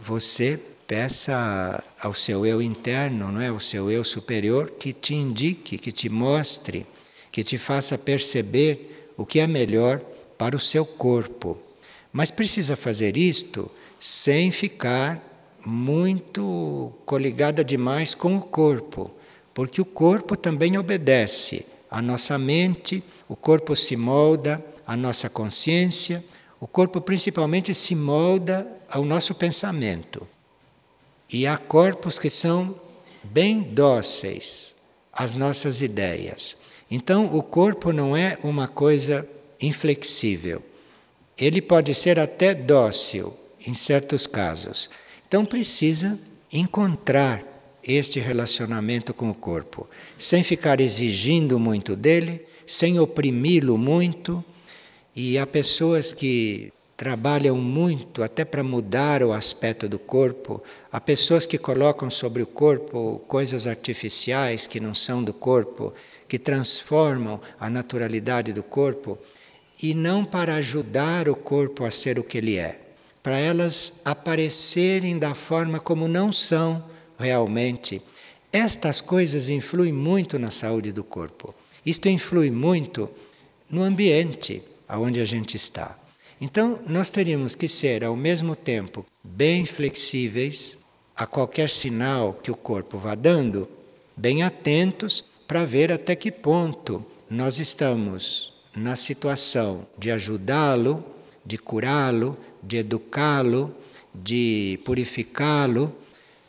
você 0.00 0.56
peça 0.86 1.82
ao 2.00 2.14
seu 2.14 2.46
eu 2.46 2.62
interno, 2.62 3.32
não 3.32 3.40
é, 3.40 3.48
ao 3.48 3.58
seu 3.58 3.90
eu 3.90 4.04
superior 4.04 4.70
que 4.78 4.92
te 4.92 5.16
indique, 5.16 5.78
que 5.78 5.90
te 5.90 6.08
mostre, 6.08 6.86
que 7.32 7.42
te 7.42 7.58
faça 7.58 7.98
perceber 7.98 9.10
o 9.16 9.26
que 9.26 9.40
é 9.40 9.48
melhor 9.48 9.98
para 10.38 10.54
o 10.54 10.60
seu 10.60 10.86
corpo. 10.86 11.58
Mas 12.12 12.30
precisa 12.30 12.76
fazer 12.76 13.16
isto 13.16 13.68
sem 13.98 14.52
ficar 14.52 15.20
muito 15.66 16.92
coligada 17.04 17.64
demais 17.64 18.14
com 18.14 18.36
o 18.36 18.40
corpo, 18.40 19.10
porque 19.52 19.80
o 19.80 19.84
corpo 19.84 20.36
também 20.36 20.78
obedece 20.78 21.66
à 21.90 22.02
nossa 22.02 22.38
mente, 22.38 23.02
o 23.28 23.36
corpo 23.36 23.74
se 23.76 23.96
molda 23.96 24.64
à 24.86 24.96
nossa 24.96 25.28
consciência, 25.28 26.24
o 26.60 26.66
corpo 26.66 27.00
principalmente 27.00 27.74
se 27.74 27.94
molda 27.94 28.66
ao 28.88 29.04
nosso 29.04 29.34
pensamento. 29.34 30.26
E 31.32 31.46
há 31.46 31.56
corpos 31.56 32.18
que 32.18 32.30
são 32.30 32.78
bem 33.22 33.62
dóceis 33.62 34.76
às 35.12 35.34
nossas 35.34 35.80
ideias. 35.80 36.56
Então, 36.90 37.34
o 37.34 37.42
corpo 37.42 37.92
não 37.92 38.16
é 38.16 38.38
uma 38.42 38.68
coisa 38.68 39.28
inflexível. 39.60 40.62
Ele 41.36 41.60
pode 41.60 41.94
ser 41.94 42.18
até 42.18 42.54
dócil 42.54 43.34
em 43.66 43.74
certos 43.74 44.26
casos. 44.26 44.90
Então, 45.26 45.44
precisa 45.44 46.18
encontrar 46.52 47.42
este 47.86 48.20
relacionamento 48.20 49.12
com 49.12 49.30
o 49.30 49.34
corpo, 49.34 49.88
sem 50.16 50.42
ficar 50.42 50.80
exigindo 50.80 51.58
muito 51.58 51.94
dele, 51.94 52.44
sem 52.66 52.98
oprimi-lo 52.98 53.76
muito. 53.76 54.44
E 55.14 55.38
há 55.38 55.46
pessoas 55.46 56.12
que 56.12 56.72
trabalham 56.96 57.56
muito 57.56 58.22
até 58.22 58.44
para 58.44 58.62
mudar 58.62 59.22
o 59.22 59.32
aspecto 59.32 59.88
do 59.88 59.98
corpo. 59.98 60.62
Há 60.92 61.00
pessoas 61.00 61.44
que 61.46 61.58
colocam 61.58 62.08
sobre 62.08 62.42
o 62.42 62.46
corpo 62.46 63.22
coisas 63.26 63.66
artificiais 63.66 64.66
que 64.66 64.80
não 64.80 64.94
são 64.94 65.22
do 65.22 65.32
corpo, 65.32 65.92
que 66.28 66.38
transformam 66.38 67.40
a 67.58 67.68
naturalidade 67.68 68.52
do 68.52 68.62
corpo 68.62 69.18
e 69.82 69.92
não 69.92 70.24
para 70.24 70.54
ajudar 70.54 71.28
o 71.28 71.34
corpo 71.34 71.84
a 71.84 71.90
ser 71.90 72.18
o 72.18 72.24
que 72.24 72.38
ele 72.38 72.56
é, 72.56 72.80
para 73.22 73.38
elas 73.38 73.94
aparecerem 74.04 75.18
da 75.18 75.34
forma 75.34 75.80
como 75.80 76.06
não 76.06 76.30
são 76.30 76.93
realmente. 77.18 78.02
Estas 78.52 79.00
coisas 79.00 79.48
influem 79.48 79.92
muito 79.92 80.38
na 80.38 80.50
saúde 80.50 80.92
do 80.92 81.02
corpo. 81.02 81.54
Isto 81.84 82.08
influi 82.08 82.50
muito 82.50 83.10
no 83.68 83.82
ambiente 83.82 84.62
onde 84.88 85.20
a 85.20 85.24
gente 85.24 85.56
está. 85.56 85.98
Então, 86.40 86.78
nós 86.86 87.10
teríamos 87.10 87.54
que 87.54 87.68
ser, 87.68 88.04
ao 88.04 88.16
mesmo 88.16 88.54
tempo, 88.54 89.04
bem 89.22 89.64
flexíveis 89.64 90.76
a 91.16 91.26
qualquer 91.26 91.70
sinal 91.70 92.34
que 92.34 92.50
o 92.50 92.56
corpo 92.56 92.98
vá 92.98 93.14
dando, 93.14 93.68
bem 94.16 94.42
atentos 94.42 95.24
para 95.46 95.64
ver 95.64 95.92
até 95.92 96.14
que 96.14 96.30
ponto 96.30 97.04
nós 97.30 97.58
estamos 97.58 98.52
na 98.74 98.96
situação 98.96 99.86
de 99.96 100.10
ajudá-lo, 100.10 101.04
de 101.44 101.56
curá-lo, 101.56 102.36
de 102.62 102.78
educá-lo, 102.78 103.74
de 104.14 104.78
purificá-lo, 104.84 105.94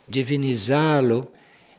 divinizá-lo 0.08 1.28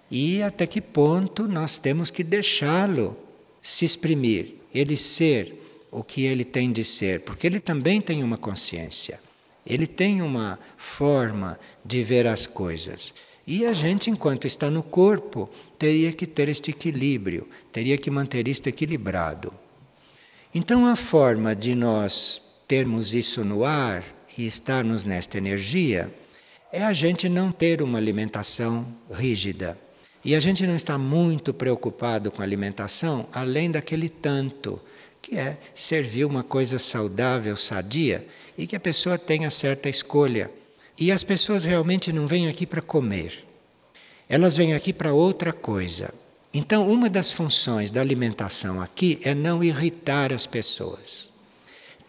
e 0.10 0.42
até 0.42 0.66
que 0.66 0.82
ponto 0.82 1.48
nós 1.48 1.78
temos 1.78 2.10
que 2.10 2.24
deixá-lo 2.24 3.18
se 3.62 3.86
exprimir, 3.86 4.56
ele 4.74 4.96
ser 4.96 5.54
o 5.92 6.04
que 6.04 6.24
ele 6.24 6.44
tem 6.44 6.72
de 6.72 6.84
ser, 6.84 7.22
porque 7.22 7.48
ele 7.48 7.60
também 7.60 8.00
tem 8.00 8.24
uma 8.24 8.38
consciência, 8.38 9.20
ele 9.66 9.88
tem 9.88 10.22
uma 10.22 10.60
forma 10.78 11.60
de 11.84 12.04
ver 12.04 12.28
as 12.28 12.48
coisas. 12.48 13.13
E 13.46 13.66
a 13.66 13.74
gente, 13.74 14.10
enquanto 14.10 14.46
está 14.46 14.70
no 14.70 14.84
corpo, 14.84 15.50
teria 15.80 16.12
que 16.12 16.28
ter 16.28 16.50
este 16.50 16.72
equilíbrio, 16.72 17.48
teria 17.72 17.98
que 17.98 18.12
manter 18.12 18.48
isto 18.48 18.68
equilibrado. 18.68 19.54
Então, 20.54 20.86
a 20.86 20.96
forma 20.96 21.56
de 21.56 21.76
nós 21.76 22.42
termos 22.68 23.13
isso 23.13 23.46
no 23.46 23.63
ar 23.63 24.04
e 24.38 24.46
estarmos 24.46 25.06
nesta 25.06 25.38
energia 25.38 26.12
é 26.71 26.84
a 26.84 26.93
gente 26.93 27.30
não 27.30 27.51
ter 27.51 27.82
uma 27.82 27.97
alimentação 27.97 28.86
rígida. 29.12 29.77
E 30.23 30.36
a 30.36 30.39
gente 30.39 30.67
não 30.67 30.75
está 30.75 30.97
muito 30.97 31.53
preocupado 31.53 32.32
com 32.32 32.41
a 32.41 32.45
alimentação 32.45 33.27
além 33.32 33.71
daquele 33.71 34.10
tanto 34.10 34.80
que 35.21 35.38
é 35.38 35.58
servir 35.75 36.23
uma 36.25 36.41
coisa 36.41 36.80
saudável, 36.80 37.58
sadia, 37.58 38.25
e 38.58 38.65
que 38.65 38.77
a 38.77 38.80
pessoa 38.80 39.17
tenha 39.17 39.51
certa 39.51 39.89
escolha. 39.89 40.49
E 40.97 41.12
as 41.12 41.21
pessoas 41.21 41.65
realmente 41.65 42.13
não 42.13 42.25
vêm 42.25 42.47
aqui 42.47 42.65
para 42.65 42.82
comer, 42.82 43.45
elas 44.30 44.56
vêm 44.56 44.73
aqui 44.73 44.93
para 44.93 45.13
outra 45.13 45.51
coisa. 45.51 46.13
Então, 46.53 46.89
uma 46.89 47.10
das 47.10 47.32
funções 47.32 47.91
da 47.91 47.99
alimentação 47.99 48.82
aqui 48.82 49.19
é 49.21 49.36
não 49.36 49.62
irritar 49.63 50.32
as 50.32 50.47
pessoas. 50.47 51.30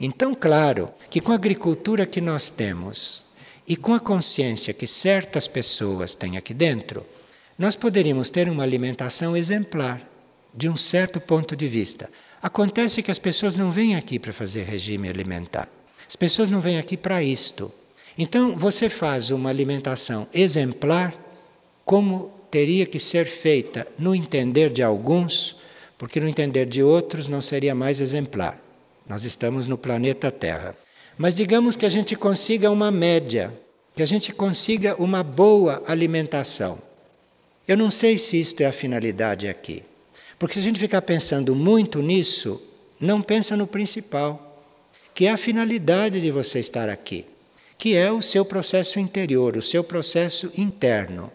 Então, 0.01 0.33
claro 0.33 0.91
que 1.11 1.21
com 1.21 1.33
a 1.33 1.35
agricultura 1.35 2.07
que 2.07 2.21
nós 2.21 2.49
temos 2.49 3.25
e 3.69 3.77
com 3.77 3.93
a 3.93 4.01
consciência 4.01 4.73
que 4.73 4.87
certas 4.87 5.47
pessoas 5.47 6.15
têm 6.15 6.39
aqui 6.39 6.55
dentro, 6.55 7.05
nós 7.59 7.77
poderíamos 7.77 8.31
ter 8.31 8.49
uma 8.49 8.63
alimentação 8.63 9.37
exemplar, 9.37 10.01
de 10.55 10.71
um 10.71 10.77
certo 10.77 11.21
ponto 11.21 11.55
de 11.55 11.69
vista. 11.69 12.09
Acontece 12.41 13.03
que 13.03 13.11
as 13.11 13.19
pessoas 13.19 13.57
não 13.57 13.71
vêm 13.71 13.95
aqui 13.95 14.19
para 14.19 14.33
fazer 14.33 14.63
regime 14.63 15.09
alimentar. 15.09 15.69
As 16.09 16.17
pessoas 16.17 16.49
não 16.49 16.63
vêm 16.63 16.79
aqui 16.79 16.97
para 16.97 17.23
isto. 17.23 17.71
Então, 18.17 18.57
você 18.57 18.89
faz 18.89 19.29
uma 19.29 19.51
alimentação 19.51 20.27
exemplar, 20.33 21.15
como 21.85 22.33
teria 22.51 22.87
que 22.87 22.99
ser 22.99 23.27
feita 23.27 23.87
no 23.99 24.15
entender 24.15 24.71
de 24.71 24.83
alguns, 24.83 25.57
porque 25.99 26.19
no 26.19 26.27
entender 26.27 26.65
de 26.65 26.83
outros 26.83 27.29
não 27.29 27.43
seria 27.43 27.75
mais 27.75 28.01
exemplar. 28.01 28.59
Nós 29.07 29.25
estamos 29.25 29.67
no 29.67 29.77
planeta 29.77 30.31
Terra. 30.31 30.75
Mas 31.19 31.35
digamos 31.35 31.75
que 31.75 31.85
a 31.85 31.89
gente 31.89 32.15
consiga 32.15 32.71
uma 32.71 32.93
média, 32.93 33.53
que 33.97 34.03
a 34.03 34.07
gente 34.07 34.33
consiga 34.33 34.95
uma 35.03 35.25
boa 35.25 35.83
alimentação. 35.85 36.81
Eu 37.67 37.77
não 37.77 37.91
sei 37.91 38.17
se 38.17 38.39
isto 38.39 38.61
é 38.61 38.67
a 38.67 38.73
finalidade 38.73 39.49
aqui. 39.49 39.83
Porque 40.39 40.55
se 40.55 40.61
a 40.61 40.63
gente 40.63 40.79
ficar 40.79 41.03
pensando 41.03 41.57
muito 41.57 42.01
nisso, 42.01 42.63
não 43.01 43.21
pensa 43.21 43.57
no 43.57 43.67
principal, 43.67 44.65
que 45.13 45.27
é 45.27 45.33
a 45.33 45.37
finalidade 45.37 46.21
de 46.21 46.31
você 46.31 46.61
estar 46.61 46.89
aqui, 46.89 47.27
que 47.77 47.97
é 47.97 48.13
o 48.13 48.23
seu 48.23 48.45
processo 48.45 49.01
interior, 49.01 49.57
o 49.57 49.63
seu 49.63 49.83
processo 49.83 50.53
interno. 50.57 51.33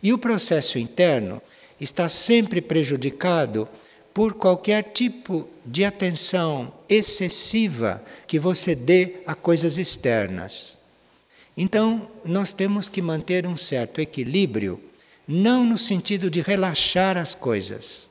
E 0.00 0.12
o 0.12 0.18
processo 0.18 0.78
interno 0.78 1.42
está 1.80 2.08
sempre 2.08 2.60
prejudicado 2.60 3.68
por 4.16 4.32
qualquer 4.32 4.82
tipo 4.94 5.46
de 5.62 5.84
atenção 5.84 6.72
excessiva 6.88 8.02
que 8.26 8.38
você 8.38 8.74
dê 8.74 9.16
a 9.26 9.34
coisas 9.34 9.76
externas. 9.76 10.78
Então, 11.54 12.08
nós 12.24 12.54
temos 12.54 12.88
que 12.88 13.02
manter 13.02 13.46
um 13.46 13.58
certo 13.58 14.00
equilíbrio, 14.00 14.80
não 15.28 15.66
no 15.66 15.76
sentido 15.76 16.30
de 16.30 16.40
relaxar 16.40 17.18
as 17.18 17.34
coisas, 17.34 18.08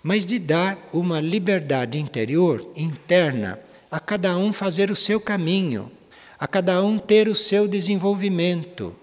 mas 0.00 0.24
de 0.24 0.38
dar 0.38 0.78
uma 0.92 1.18
liberdade 1.18 1.98
interior, 1.98 2.64
interna, 2.76 3.58
a 3.90 3.98
cada 3.98 4.38
um 4.38 4.52
fazer 4.52 4.92
o 4.92 4.96
seu 4.96 5.20
caminho, 5.20 5.90
a 6.38 6.46
cada 6.46 6.80
um 6.84 7.00
ter 7.00 7.26
o 7.26 7.34
seu 7.34 7.66
desenvolvimento. 7.66 8.94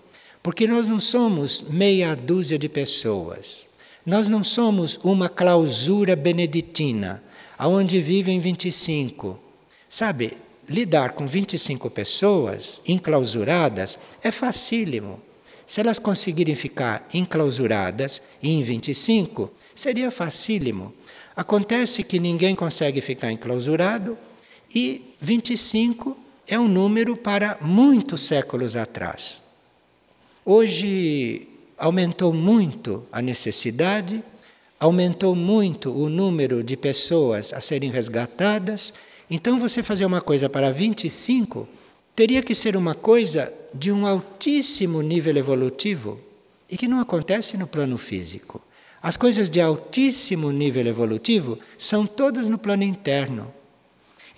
Porque 0.41 0.65
nós 0.65 0.87
não 0.87 1.01
somos 1.01 1.61
meia 1.63 2.15
dúzia 2.15 2.57
de 2.57 2.69
pessoas. 2.69 3.74
Nós 4.05 4.27
não 4.27 4.43
somos 4.43 4.99
uma 5.03 5.27
clausura 5.27 6.15
beneditina, 6.15 7.23
aonde 7.57 7.99
vivem 7.99 8.39
25. 8.39 9.39
Sabe, 9.89 10.37
lidar 10.69 11.13
com 11.13 11.25
25 11.25 11.89
pessoas 11.89 12.81
enclausuradas 12.87 13.97
é 14.23 14.29
facílimo. 14.29 15.19
Se 15.65 15.81
elas 15.81 15.97
conseguirem 15.97 16.55
ficar 16.55 17.07
enclausuradas 17.13 18.21
em 18.43 18.61
25, 18.61 19.51
seria 19.73 20.11
facílimo. 20.11 20.93
Acontece 21.35 22.03
que 22.03 22.19
ninguém 22.19 22.55
consegue 22.55 23.01
ficar 23.01 23.31
enclausurado 23.31 24.17
E 24.73 25.13
25 25.21 26.17
é 26.47 26.59
um 26.59 26.67
número 26.67 27.15
para 27.15 27.57
muitos 27.61 28.23
séculos 28.23 28.75
atrás. 28.75 29.41
Hoje 30.45 31.47
aumentou 31.77 32.33
muito 32.33 33.05
a 33.11 33.21
necessidade, 33.21 34.23
aumentou 34.79 35.35
muito 35.35 35.91
o 35.91 36.09
número 36.09 36.63
de 36.63 36.75
pessoas 36.77 37.53
a 37.53 37.59
serem 37.59 37.89
resgatadas. 37.89 38.93
Então, 39.29 39.59
você 39.59 39.81
fazer 39.81 40.05
uma 40.05 40.21
coisa 40.21 40.49
para 40.49 40.71
25 40.71 41.67
teria 42.15 42.41
que 42.41 42.55
ser 42.55 42.75
uma 42.77 42.95
coisa 42.95 43.51
de 43.73 43.91
um 43.91 44.05
altíssimo 44.05 45.01
nível 45.01 45.35
evolutivo 45.35 46.19
e 46.69 46.77
que 46.77 46.87
não 46.87 46.99
acontece 46.99 47.57
no 47.57 47.67
plano 47.67 47.97
físico. 47.97 48.61
As 49.01 49.17
coisas 49.17 49.49
de 49.49 49.61
altíssimo 49.61 50.51
nível 50.51 50.87
evolutivo 50.87 51.59
são 51.77 52.07
todas 52.07 52.49
no 52.49 52.57
plano 52.57 52.83
interno. 52.83 53.53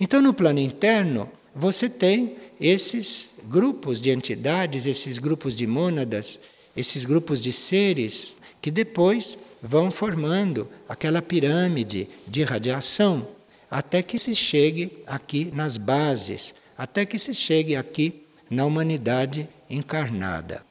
Então, 0.00 0.20
no 0.20 0.34
plano 0.34 0.58
interno, 0.58 1.30
você 1.54 1.88
tem 1.88 2.36
esses 2.60 3.34
grupos 3.44 4.00
de 4.00 4.10
entidades, 4.10 4.84
esses 4.84 5.18
grupos 5.18 5.56
de 5.56 5.66
mônadas, 5.66 6.38
esses 6.78 7.04
grupos 7.04 7.42
de 7.42 7.52
seres 7.52 8.36
que 8.62 8.70
depois 8.70 9.36
vão 9.60 9.90
formando 9.90 10.68
aquela 10.88 11.20
pirâmide 11.20 12.08
de 12.26 12.44
radiação 12.44 13.26
até 13.68 14.00
que 14.00 14.18
se 14.18 14.34
chegue 14.34 15.02
aqui 15.06 15.50
nas 15.52 15.76
bases, 15.76 16.54
até 16.76 17.04
que 17.04 17.18
se 17.18 17.34
chegue 17.34 17.74
aqui 17.74 18.22
na 18.48 18.64
humanidade 18.64 19.48
encarnada. 19.68 20.64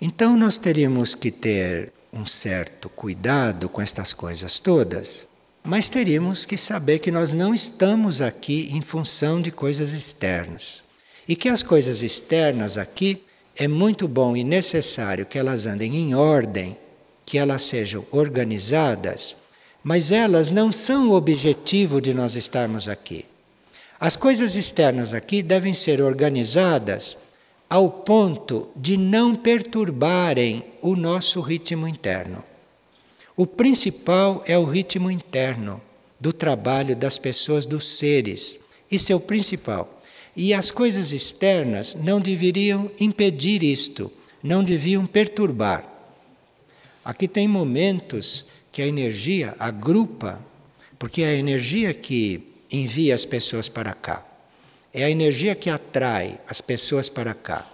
Então 0.00 0.36
nós 0.36 0.58
teríamos 0.58 1.14
que 1.14 1.30
ter 1.30 1.92
um 2.12 2.26
certo 2.26 2.88
cuidado 2.88 3.68
com 3.68 3.80
estas 3.80 4.12
coisas 4.12 4.58
todas, 4.58 5.28
mas 5.62 5.88
teríamos 5.88 6.44
que 6.44 6.56
saber 6.56 6.98
que 6.98 7.12
nós 7.12 7.32
não 7.32 7.54
estamos 7.54 8.20
aqui 8.20 8.68
em 8.72 8.82
função 8.82 9.40
de 9.40 9.50
coisas 9.50 9.92
externas. 9.92 10.82
E 11.26 11.36
que 11.36 11.48
as 11.48 11.62
coisas 11.62 12.02
externas 12.02 12.78
aqui 12.78 13.22
é 13.58 13.66
muito 13.66 14.06
bom 14.06 14.36
e 14.36 14.44
necessário 14.44 15.26
que 15.26 15.36
elas 15.36 15.66
andem 15.66 15.96
em 15.96 16.14
ordem, 16.14 16.78
que 17.26 17.36
elas 17.36 17.62
sejam 17.64 18.06
organizadas, 18.12 19.36
mas 19.82 20.12
elas 20.12 20.48
não 20.48 20.70
são 20.70 21.10
o 21.10 21.14
objetivo 21.14 22.00
de 22.00 22.14
nós 22.14 22.36
estarmos 22.36 22.88
aqui. 22.88 23.26
As 23.98 24.16
coisas 24.16 24.54
externas 24.54 25.12
aqui 25.12 25.42
devem 25.42 25.74
ser 25.74 26.00
organizadas 26.00 27.18
ao 27.68 27.90
ponto 27.90 28.68
de 28.76 28.96
não 28.96 29.34
perturbarem 29.34 30.64
o 30.80 30.94
nosso 30.94 31.40
ritmo 31.40 31.88
interno. 31.88 32.44
O 33.36 33.44
principal 33.44 34.42
é 34.46 34.56
o 34.56 34.64
ritmo 34.64 35.10
interno 35.10 35.80
do 36.18 36.32
trabalho 36.32 36.94
das 36.94 37.18
pessoas, 37.18 37.66
dos 37.66 37.86
seres. 37.88 38.60
Isso 38.90 39.12
é 39.12 39.16
o 39.16 39.20
principal. 39.20 39.97
E 40.40 40.54
as 40.54 40.70
coisas 40.70 41.10
externas 41.10 41.96
não 41.96 42.20
deveriam 42.20 42.88
impedir 43.00 43.60
isto, 43.60 44.08
não 44.40 44.62
deviam 44.62 45.04
perturbar. 45.04 45.84
Aqui 47.04 47.26
tem 47.26 47.48
momentos 47.48 48.44
que 48.70 48.80
a 48.80 48.86
energia 48.86 49.56
agrupa, 49.58 50.40
porque 50.96 51.22
é 51.22 51.30
a 51.30 51.34
energia 51.34 51.92
que 51.92 52.40
envia 52.70 53.16
as 53.16 53.24
pessoas 53.24 53.68
para 53.68 53.92
cá. 53.92 54.24
É 54.94 55.02
a 55.02 55.10
energia 55.10 55.56
que 55.56 55.68
atrai 55.68 56.38
as 56.46 56.60
pessoas 56.60 57.08
para 57.08 57.34
cá. 57.34 57.68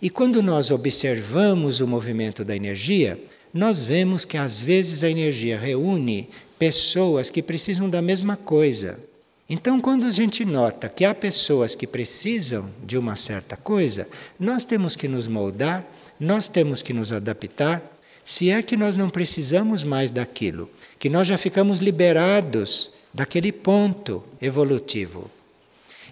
E 0.00 0.08
quando 0.08 0.42
nós 0.42 0.70
observamos 0.70 1.80
o 1.80 1.86
movimento 1.86 2.46
da 2.46 2.56
energia, 2.56 3.22
nós 3.52 3.82
vemos 3.82 4.24
que 4.24 4.38
às 4.38 4.62
vezes 4.62 5.04
a 5.04 5.10
energia 5.10 5.58
reúne 5.58 6.30
pessoas 6.58 7.28
que 7.28 7.42
precisam 7.42 7.90
da 7.90 8.00
mesma 8.00 8.38
coisa. 8.38 9.09
Então, 9.52 9.80
quando 9.80 10.06
a 10.06 10.12
gente 10.12 10.44
nota 10.44 10.88
que 10.88 11.04
há 11.04 11.12
pessoas 11.12 11.74
que 11.74 11.84
precisam 11.84 12.70
de 12.84 12.96
uma 12.96 13.16
certa 13.16 13.56
coisa, 13.56 14.08
nós 14.38 14.64
temos 14.64 14.94
que 14.94 15.08
nos 15.08 15.26
moldar, 15.26 15.84
nós 16.20 16.46
temos 16.46 16.82
que 16.82 16.94
nos 16.94 17.12
adaptar, 17.12 17.82
se 18.24 18.48
é 18.48 18.62
que 18.62 18.76
nós 18.76 18.96
não 18.96 19.10
precisamos 19.10 19.82
mais 19.82 20.12
daquilo, 20.12 20.70
que 21.00 21.08
nós 21.08 21.26
já 21.26 21.36
ficamos 21.36 21.80
liberados 21.80 22.92
daquele 23.12 23.50
ponto 23.50 24.22
evolutivo. 24.40 25.28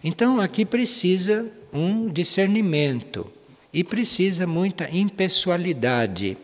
Então 0.02 0.40
aqui 0.40 0.64
precisa 0.64 1.46
um 1.72 2.08
discernimento 2.08 3.30
e 3.72 3.84
precisa 3.84 4.48
muita 4.48 4.90
impessoalidade. 4.90 6.36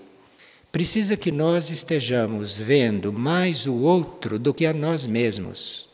Precisa 0.70 1.16
que 1.16 1.32
nós 1.32 1.70
estejamos 1.70 2.56
vendo 2.56 3.12
mais 3.12 3.66
o 3.66 3.74
outro 3.74 4.38
do 4.38 4.54
que 4.54 4.64
a 4.64 4.72
nós 4.72 5.06
mesmos. 5.08 5.92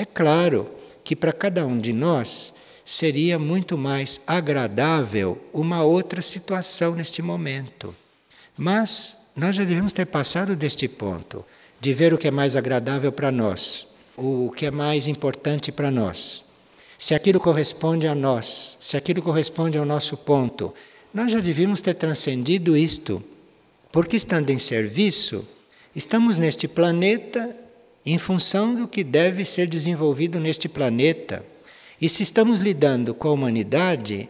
É 0.00 0.04
claro 0.06 0.70
que 1.04 1.14
para 1.14 1.30
cada 1.30 1.66
um 1.66 1.78
de 1.78 1.92
nós 1.92 2.54
seria 2.84 3.38
muito 3.38 3.76
mais 3.76 4.18
agradável 4.26 5.38
uma 5.52 5.82
outra 5.82 6.22
situação 6.22 6.94
neste 6.94 7.20
momento. 7.20 7.94
Mas 8.56 9.18
nós 9.36 9.56
já 9.56 9.64
devemos 9.64 9.92
ter 9.92 10.06
passado 10.06 10.56
deste 10.56 10.88
ponto 10.88 11.44
de 11.78 11.92
ver 11.92 12.14
o 12.14 12.18
que 12.18 12.28
é 12.28 12.30
mais 12.30 12.56
agradável 12.56 13.12
para 13.12 13.30
nós, 13.30 13.88
o 14.16 14.50
que 14.56 14.64
é 14.64 14.70
mais 14.70 15.06
importante 15.06 15.70
para 15.70 15.90
nós 15.90 16.44
se 17.00 17.14
aquilo 17.14 17.40
corresponde 17.40 18.06
a 18.06 18.14
nós, 18.14 18.76
se 18.78 18.94
aquilo 18.94 19.22
corresponde 19.22 19.78
ao 19.78 19.86
nosso 19.86 20.18
ponto. 20.18 20.74
Nós 21.14 21.32
já 21.32 21.40
devíamos 21.40 21.80
ter 21.80 21.94
transcendido 21.94 22.76
isto, 22.76 23.24
porque 23.90 24.16
estando 24.16 24.50
em 24.50 24.58
serviço, 24.58 25.48
estamos 25.96 26.36
neste 26.36 26.68
planeta 26.68 27.56
em 28.04 28.18
função 28.18 28.74
do 28.74 28.88
que 28.88 29.04
deve 29.04 29.44
ser 29.44 29.66
desenvolvido 29.66 30.40
neste 30.40 30.68
planeta. 30.68 31.44
E 32.00 32.08
se 32.08 32.22
estamos 32.22 32.60
lidando 32.60 33.14
com 33.14 33.28
a 33.28 33.32
humanidade, 33.32 34.28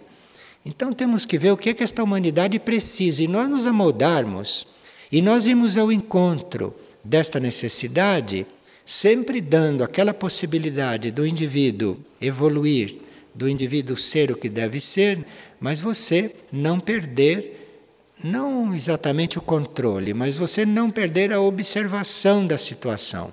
então 0.65 0.93
temos 0.93 1.25
que 1.25 1.39
ver 1.39 1.53
o 1.53 1.57
que 1.57 1.71
é 1.71 1.75
que 1.75 1.85
esta 1.85 2.03
humanidade 2.03 2.59
precisa 2.59 3.23
e 3.23 3.29
nós 3.29 3.49
nos 3.49 3.67
amoldarmos. 3.67 4.67
E 5.11 5.23
nós 5.23 5.47
irmos 5.47 5.77
ao 5.77 5.91
encontro 5.91 6.75
desta 7.03 7.41
necessidade 7.41 8.47
sempre 8.85 9.41
dando 9.41 9.85
aquela 9.85 10.13
possibilidade 10.13 11.11
do 11.11 11.27
indivíduo 11.27 11.99
evoluir, 12.21 12.99
do 13.35 13.49
indivíduo 13.49 13.97
ser 13.97 14.31
o 14.31 14.37
que 14.37 14.49
deve 14.49 14.81
ser, 14.81 15.25
mas 15.61 15.79
você 15.79 16.35
não 16.51 16.81
perder, 16.81 17.85
não 18.23 18.75
exatamente 18.75 19.39
o 19.39 19.43
controle, 19.43 20.13
mas 20.13 20.37
você 20.37 20.67
não 20.67 20.91
perder 20.91 21.33
a 21.33 21.41
observação 21.41 22.47
da 22.47 22.59
situação, 22.59 23.33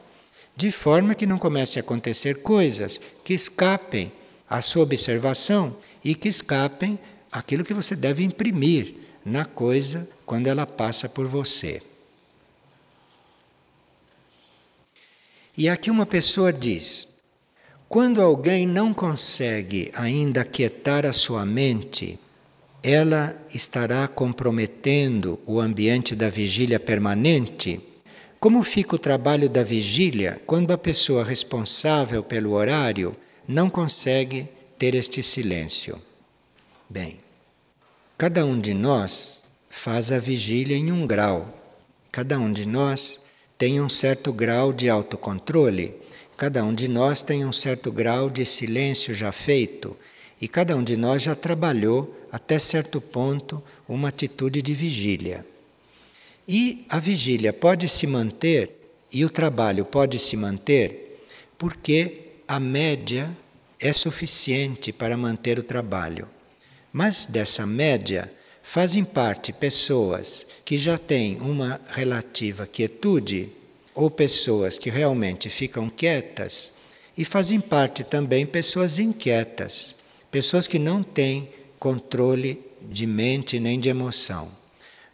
de 0.57 0.71
forma 0.71 1.13
que 1.13 1.27
não 1.27 1.37
comece 1.37 1.77
a 1.77 1.81
acontecer 1.81 2.41
coisas 2.41 2.99
que 3.23 3.35
escapem 3.35 4.11
à 4.49 4.59
sua 4.59 4.81
observação 4.81 5.77
e 6.03 6.15
que 6.15 6.27
escapem 6.27 6.97
aquilo 7.31 7.63
que 7.63 7.75
você 7.75 7.95
deve 7.95 8.23
imprimir 8.23 8.95
na 9.23 9.45
coisa 9.45 10.09
quando 10.25 10.47
ela 10.47 10.65
passa 10.65 11.07
por 11.07 11.27
você. 11.27 11.79
E 15.55 15.69
aqui 15.69 15.91
uma 15.91 16.07
pessoa 16.07 16.51
diz: 16.51 17.07
quando 17.87 18.19
alguém 18.19 18.65
não 18.65 18.95
consegue 18.95 19.91
ainda 19.93 20.43
quietar 20.43 21.05
a 21.05 21.13
sua 21.13 21.45
mente, 21.45 22.19
ela 22.81 23.39
estará 23.53 24.07
comprometendo 24.07 25.39
o 25.45 25.59
ambiente 25.59 26.15
da 26.15 26.29
vigília 26.29 26.79
permanente? 26.79 27.86
Como 28.39 28.61
fica 28.61 28.95
o 28.95 28.99
trabalho 28.99 29.49
da 29.49 29.63
vigília 29.63 30.39
quando 30.45 30.71
a 30.71 30.77
pessoa 30.77 31.23
responsável 31.23 32.21
pelo 32.21 32.51
horário 32.51 33.15
não 33.47 33.67
consegue 33.67 34.47
ter 34.77 34.93
este 34.93 35.23
silêncio? 35.23 35.99
Bem, 36.87 37.19
cada 38.15 38.45
um 38.45 38.59
de 38.59 38.75
nós 38.75 39.45
faz 39.67 40.11
a 40.11 40.19
vigília 40.19 40.77
em 40.77 40.91
um 40.91 41.07
grau. 41.07 41.51
Cada 42.11 42.37
um 42.37 42.53
de 42.53 42.67
nós 42.67 43.19
tem 43.57 43.81
um 43.81 43.89
certo 43.89 44.31
grau 44.31 44.71
de 44.71 44.87
autocontrole, 44.87 45.95
cada 46.37 46.63
um 46.63 46.75
de 46.75 46.87
nós 46.87 47.23
tem 47.23 47.43
um 47.43 47.51
certo 47.51 47.91
grau 47.91 48.29
de 48.29 48.45
silêncio 48.45 49.15
já 49.15 49.31
feito, 49.31 49.97
e 50.39 50.47
cada 50.47 50.75
um 50.75 50.83
de 50.83 50.95
nós 50.95 51.23
já 51.23 51.35
trabalhou 51.35 52.15
até 52.31 52.59
certo 52.59 53.01
ponto 53.01 53.63
uma 53.89 54.09
atitude 54.09 54.61
de 54.61 54.75
vigília. 54.75 55.43
E 56.47 56.85
a 56.89 56.99
vigília 56.99 57.51
pode 57.51 57.89
se 57.89 58.07
manter 58.07 58.71
e 59.11 59.25
o 59.25 59.29
trabalho 59.29 59.83
pode 59.83 60.17
se 60.17 60.37
manter 60.37 61.21
porque 61.57 62.27
a 62.47 62.59
média 62.59 63.35
é 63.79 63.91
suficiente 63.91 64.93
para 64.93 65.17
manter 65.17 65.59
o 65.59 65.63
trabalho. 65.63 66.27
Mas 66.93 67.25
dessa 67.25 67.65
média, 67.65 68.31
fazem 68.63 69.03
parte 69.03 69.51
pessoas 69.51 70.47
que 70.63 70.77
já 70.77 70.97
têm 70.97 71.37
uma 71.39 71.81
relativa 71.89 72.65
quietude 72.65 73.49
ou 73.93 74.09
pessoas 74.09 74.77
que 74.77 74.89
realmente 74.89 75.49
ficam 75.49 75.89
quietas 75.89 76.73
e 77.17 77.25
fazem 77.25 77.59
parte 77.59 78.03
também 78.03 78.45
pessoas 78.45 78.99
inquietas, 78.99 79.95
pessoas 80.29 80.67
que 80.67 80.79
não 80.79 81.01
têm 81.01 81.49
controle 81.79 82.61
de 82.81 83.07
mente 83.07 83.59
nem 83.59 83.79
de 83.79 83.89
emoção. 83.89 84.51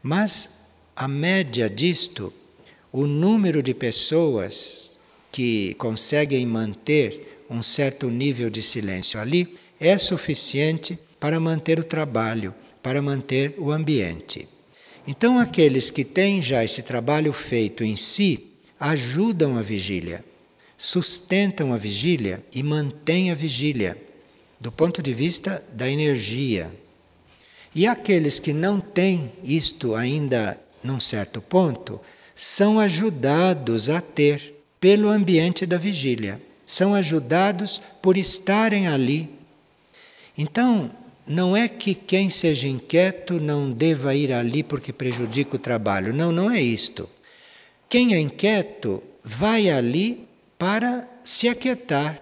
Mas 0.02 0.50
a 0.96 1.08
média 1.08 1.70
disto, 1.70 2.32
o 2.92 3.08
número 3.08 3.64
de 3.64 3.74
pessoas 3.74 4.98
que 5.32 5.74
conseguem 5.76 6.46
manter 6.46 7.44
um 7.50 7.64
certo 7.64 8.10
nível 8.10 8.50
de 8.50 8.62
silêncio 8.62 9.20
ali 9.20 9.56
é 9.80 9.98
suficiente 9.98 10.98
para 11.20 11.40
manter 11.40 11.80
o 11.80 11.84
trabalho, 11.84 12.54
para 12.82 13.02
manter 13.02 13.56
o 13.58 13.72
ambiente. 13.72 14.48
Então, 15.08 15.40
aqueles 15.40 15.90
que 15.90 16.04
têm 16.04 16.42
já 16.42 16.64
esse 16.64 16.82
trabalho 16.82 17.34
feito 17.34 17.84
em 17.84 17.96
si 17.96 18.52
ajudam 18.80 19.58
a 19.58 19.62
vigília, 19.62 20.24
sustentam 20.78 21.74
a 21.74 21.78
vigília 21.78 22.44
e 22.54 22.62
mantêm 22.62 23.32
a 23.32 23.36
vigília, 23.36 23.98
do 24.60 24.72
ponto 24.72 25.02
de 25.02 25.14
vista 25.14 25.64
da 25.74 25.90
energia. 25.90 26.72
E 27.76 27.88
aqueles 27.88 28.40
que 28.40 28.54
não 28.54 28.80
têm 28.80 29.32
isto 29.44 29.96
ainda 29.96 30.63
num 30.84 31.00
certo 31.00 31.42
ponto, 31.42 32.00
são 32.36 32.80
ajudados 32.80 33.90
a 33.90 34.02
ter 34.02 34.54
pelo 34.80 35.10
ambiente 35.10 35.66
da 35.66 35.78
vigília, 35.78 36.42
são 36.66 36.94
ajudados 36.94 37.82
por 38.02 38.18
estarem 38.18 38.88
ali. 38.88 39.30
Então, 40.38 40.92
não 41.26 41.56
é 41.56 41.70
que 41.70 41.96
quem 41.96 42.30
seja 42.30 42.68
inquieto 42.68 43.40
não 43.40 43.72
deva 43.72 44.14
ir 44.14 44.34
ali 44.34 44.62
porque 44.62 44.92
prejudica 44.92 45.56
o 45.56 45.60
trabalho. 45.60 46.14
Não, 46.14 46.32
não 46.32 46.52
é 46.52 46.62
isto. 46.62 47.10
Quem 47.88 48.14
é 48.14 48.20
inquieto 48.20 49.02
vai 49.24 49.70
ali 49.70 50.28
para 50.58 51.08
se 51.24 51.48
aquietar. 51.48 52.22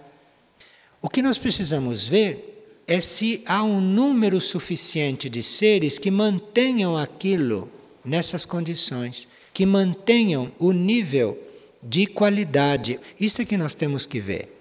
O 1.02 1.10
que 1.10 1.22
nós 1.22 1.38
precisamos 1.38 2.08
ver 2.08 2.82
é 2.88 3.02
se 3.02 3.42
há 3.46 3.64
um 3.64 3.82
número 3.82 4.40
suficiente 4.40 5.30
de 5.30 5.42
seres 5.42 5.98
que 5.98 6.12
mantenham 6.12 6.96
aquilo 6.96 7.70
nessas 8.04 8.46
condições, 8.46 9.28
que 9.54 9.66
mantenham 9.66 10.52
o 10.60 10.72
nível 10.72 11.38
de 11.82 12.08
qualidade. 12.08 13.00
Isto 13.20 13.42
é 13.42 13.46
que 13.46 13.58
nós 13.58 13.74
temos 13.74 14.06
que 14.06 14.20
ver. 14.20 14.58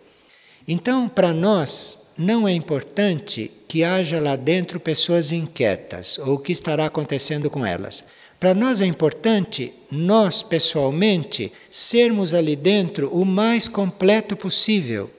Então, 0.67 1.09
para 1.09 1.33
nós, 1.33 1.99
não 2.17 2.47
é 2.47 2.53
importante 2.53 3.51
que 3.67 3.83
haja 3.83 4.21
lá 4.21 4.37
dentro 4.37 4.79
pessoas 4.79 5.33
inquietas 5.33 6.19
ou 6.19 6.35
o 6.35 6.39
que 6.39 6.53
estará 6.53 6.87
acontecendo 6.87 7.51
com 7.51 7.65
elas. 7.65 8.05
Para 8.39 8.55
nós 8.55 8.81
é 8.81 8.87
importante, 8.87 9.75
nós 9.91 10.43
pessoalmente, 10.43 11.53
sermos 11.71 12.33
ali 12.33 12.57
dentro 12.57 13.09
o 13.15 13.25
mais 13.25 13.69
completo 13.69 14.37
possível, 14.37 15.11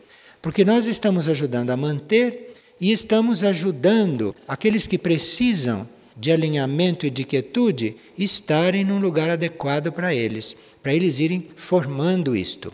porque 0.42 0.66
nós 0.66 0.86
estamos 0.86 1.30
ajudando 1.30 1.70
a 1.70 1.78
manter 1.78 2.56
e 2.80 2.92
estamos 2.92 3.44
ajudando 3.44 4.36
aqueles 4.48 4.88
que 4.88 4.98
precisam 4.98 5.88
de 6.22 6.32
alinhamento 6.32 7.04
e 7.04 7.10
de 7.10 7.26
quietude 7.26 7.98
estarem 8.16 8.86
num 8.86 9.00
lugar 9.00 9.28
adequado 9.28 9.92
para 9.92 10.14
eles, 10.14 10.56
para 10.84 10.94
eles 10.94 11.20
irem 11.20 11.48
formando 11.56 12.36
isto. 12.36 12.72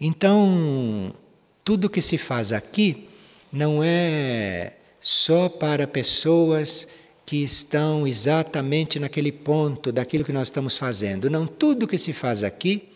Então, 0.00 1.14
tudo 1.62 1.90
que 1.90 2.00
se 2.00 2.16
faz 2.16 2.50
aqui 2.50 3.06
não 3.52 3.84
é 3.84 4.72
só 4.98 5.50
para 5.50 5.86
pessoas 5.86 6.88
que 7.26 7.44
estão 7.44 8.06
exatamente 8.06 8.98
naquele 8.98 9.30
ponto 9.30 9.92
daquilo 9.92 10.24
que 10.24 10.32
nós 10.32 10.46
estamos 10.48 10.78
fazendo. 10.78 11.28
Não, 11.28 11.46
tudo 11.46 11.86
que 11.86 11.98
se 11.98 12.14
faz 12.14 12.42
aqui 12.42 12.88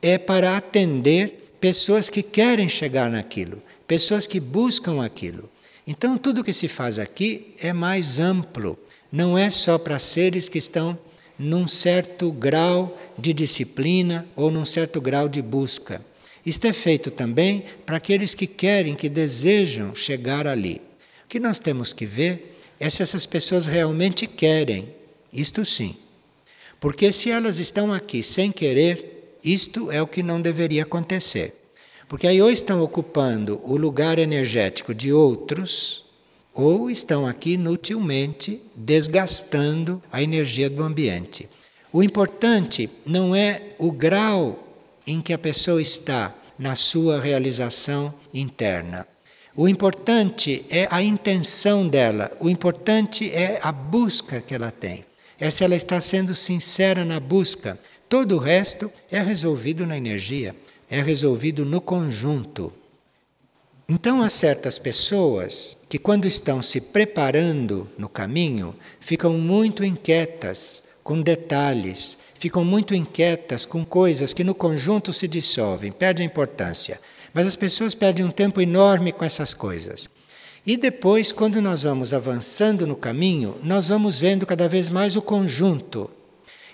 é 0.00 0.16
para 0.16 0.56
atender 0.56 1.52
pessoas 1.60 2.08
que 2.08 2.22
querem 2.22 2.68
chegar 2.68 3.10
naquilo, 3.10 3.62
pessoas 3.86 4.26
que 4.26 4.40
buscam 4.40 5.04
aquilo. 5.04 5.50
Então, 5.86 6.16
tudo 6.16 6.42
que 6.42 6.52
se 6.52 6.66
faz 6.66 6.98
aqui 6.98 7.54
é 7.60 7.72
mais 7.72 8.18
amplo, 8.18 8.78
não 9.10 9.36
é 9.36 9.50
só 9.50 9.78
para 9.78 9.98
seres 9.98 10.48
que 10.48 10.58
estão 10.58 10.98
num 11.38 11.68
certo 11.68 12.32
grau 12.32 12.98
de 13.18 13.32
disciplina 13.32 14.26
ou 14.34 14.50
num 14.50 14.64
certo 14.64 15.00
grau 15.00 15.28
de 15.28 15.42
busca. 15.42 16.04
Isto 16.44 16.66
é 16.66 16.72
feito 16.72 17.10
também 17.10 17.64
para 17.84 17.96
aqueles 17.96 18.34
que 18.34 18.46
querem, 18.46 18.94
que 18.94 19.08
desejam 19.08 19.94
chegar 19.94 20.46
ali. 20.46 20.80
O 21.24 21.28
que 21.28 21.40
nós 21.40 21.58
temos 21.58 21.92
que 21.92 22.06
ver 22.06 22.56
é 22.78 22.88
se 22.88 23.02
essas 23.02 23.26
pessoas 23.26 23.66
realmente 23.66 24.26
querem, 24.26 24.94
isto 25.32 25.64
sim. 25.64 25.96
Porque 26.78 27.10
se 27.10 27.30
elas 27.30 27.58
estão 27.58 27.92
aqui 27.92 28.22
sem 28.22 28.52
querer, 28.52 29.36
isto 29.42 29.90
é 29.90 30.00
o 30.00 30.06
que 30.06 30.22
não 30.22 30.40
deveria 30.40 30.84
acontecer. 30.84 31.54
Porque 32.08 32.26
aí 32.26 32.40
ou 32.40 32.50
estão 32.50 32.80
ocupando 32.80 33.60
o 33.64 33.76
lugar 33.76 34.18
energético 34.18 34.94
de 34.94 35.12
outros, 35.12 36.04
ou 36.56 36.90
estão 36.90 37.26
aqui 37.26 37.52
inutilmente 37.52 38.62
desgastando 38.74 40.02
a 40.10 40.22
energia 40.22 40.70
do 40.70 40.82
ambiente. 40.82 41.48
O 41.92 42.02
importante 42.02 42.90
não 43.04 43.34
é 43.34 43.74
o 43.78 43.92
grau 43.92 44.66
em 45.06 45.20
que 45.20 45.32
a 45.32 45.38
pessoa 45.38 45.80
está 45.80 46.34
na 46.58 46.74
sua 46.74 47.20
realização 47.20 48.12
interna. 48.32 49.06
O 49.54 49.68
importante 49.68 50.64
é 50.70 50.88
a 50.90 51.02
intenção 51.02 51.86
dela, 51.88 52.30
o 52.40 52.48
importante 52.48 53.30
é 53.30 53.58
a 53.62 53.70
busca 53.70 54.40
que 54.40 54.54
ela 54.54 54.70
tem. 54.70 55.04
É 55.38 55.50
se 55.50 55.62
ela 55.64 55.76
está 55.76 56.00
sendo 56.00 56.34
sincera 56.34 57.04
na 57.04 57.20
busca. 57.20 57.78
Todo 58.08 58.36
o 58.36 58.38
resto 58.38 58.90
é 59.10 59.20
resolvido 59.22 59.86
na 59.86 59.96
energia, 59.96 60.54
é 60.90 61.02
resolvido 61.02 61.64
no 61.64 61.80
conjunto. 61.80 62.72
Então, 63.88 64.20
há 64.20 64.28
certas 64.28 64.80
pessoas 64.80 65.78
que, 65.88 65.96
quando 65.96 66.26
estão 66.26 66.60
se 66.60 66.80
preparando 66.80 67.88
no 67.96 68.08
caminho, 68.08 68.74
ficam 68.98 69.34
muito 69.34 69.84
inquietas 69.84 70.82
com 71.04 71.22
detalhes, 71.22 72.18
ficam 72.36 72.64
muito 72.64 72.96
inquietas 72.96 73.64
com 73.64 73.84
coisas 73.84 74.32
que 74.32 74.42
no 74.42 74.56
conjunto 74.56 75.12
se 75.12 75.28
dissolvem, 75.28 75.92
perdem 75.92 76.26
importância. 76.26 77.00
Mas 77.32 77.46
as 77.46 77.54
pessoas 77.54 77.94
perdem 77.94 78.24
um 78.24 78.30
tempo 78.30 78.60
enorme 78.60 79.12
com 79.12 79.24
essas 79.24 79.54
coisas. 79.54 80.10
E 80.66 80.76
depois, 80.76 81.30
quando 81.30 81.62
nós 81.62 81.84
vamos 81.84 82.12
avançando 82.12 82.88
no 82.88 82.96
caminho, 82.96 83.54
nós 83.62 83.86
vamos 83.86 84.18
vendo 84.18 84.44
cada 84.44 84.68
vez 84.68 84.88
mais 84.88 85.14
o 85.14 85.22
conjunto. 85.22 86.10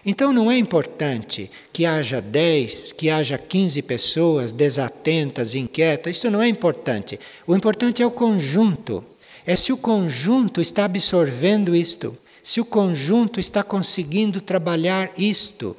Então 0.05 0.33
não 0.33 0.51
é 0.51 0.59
importante 0.59 1.51
que 1.73 1.87
haja 1.87 2.21
10, 2.21 2.93
que 2.93 3.09
haja 3.09 3.39
15 3.39 3.83
pessoas 3.83 4.53
desatentas, 4.53 5.55
inquietas, 5.55 6.17
isso 6.17 6.31
não 6.31 6.43
é 6.43 6.49
importante. 6.49 7.21
O 7.47 7.55
importante 7.55 8.03
é 8.03 8.07
o 8.07 8.11
conjunto. 8.11 9.05
É 9.47 9.55
se 9.55 9.73
o 9.73 9.77
conjunto 9.77 10.61
está 10.61 10.85
absorvendo 10.85 11.75
isto 11.75 12.17
se 12.43 12.61
o 12.61 12.65
conjunto 12.65 13.39
está 13.39 13.63
conseguindo 13.63 14.41
trabalhar 14.41 15.13
isto, 15.17 15.77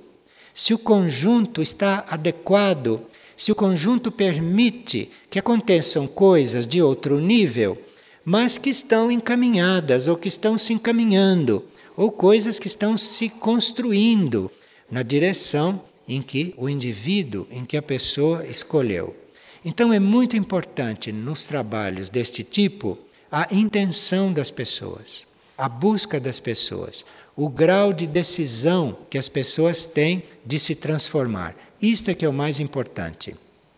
se 0.53 0.73
o 0.73 0.77
conjunto 0.77 1.61
está 1.61 2.05
adequado, 2.07 3.01
se 3.35 3.51
o 3.51 3.55
conjunto 3.55 4.11
permite 4.11 5.11
que 5.29 5.37
aconteçam 5.37 6.07
coisas 6.07 6.65
de 6.65 6.81
outro 6.81 7.19
nível, 7.19 7.77
mas 8.23 8.57
que 8.57 8.69
estão 8.69 9.11
encaminhadas 9.11 10.07
ou 10.07 10.15
que 10.15 10.29
estão 10.29 10.57
se 10.57 10.71
encaminhando, 10.71 11.65
ou 11.95 12.11
coisas 12.11 12.59
que 12.59 12.67
estão 12.67 12.97
se 12.97 13.29
construindo 13.29 14.51
na 14.89 15.03
direção 15.03 15.83
em 16.07 16.21
que 16.21 16.53
o 16.57 16.69
indivíduo, 16.69 17.47
em 17.49 17.65
que 17.65 17.77
a 17.77 17.81
pessoa 17.81 18.45
escolheu. 18.45 19.15
Então 19.63 19.93
é 19.93 19.99
muito 19.99 20.35
importante 20.35 21.11
nos 21.11 21.45
trabalhos 21.45 22.09
deste 22.09 22.43
tipo 22.43 22.97
a 23.31 23.47
intenção 23.51 24.31
das 24.31 24.51
pessoas 24.51 25.25
a 25.57 25.69
busca 25.69 26.19
das 26.19 26.39
pessoas, 26.39 27.05
o 27.35 27.47
grau 27.47 27.93
de 27.93 28.07
decisão 28.07 28.97
que 29.09 29.17
as 29.17 29.29
pessoas 29.29 29.85
têm 29.85 30.23
de 30.45 30.59
se 30.59 30.75
transformar. 30.75 31.55
Isto 31.81 32.11
é 32.11 32.13
que 32.13 32.25
é 32.25 32.29
o 32.29 32.33
mais 32.33 32.59
importante. 32.59 33.35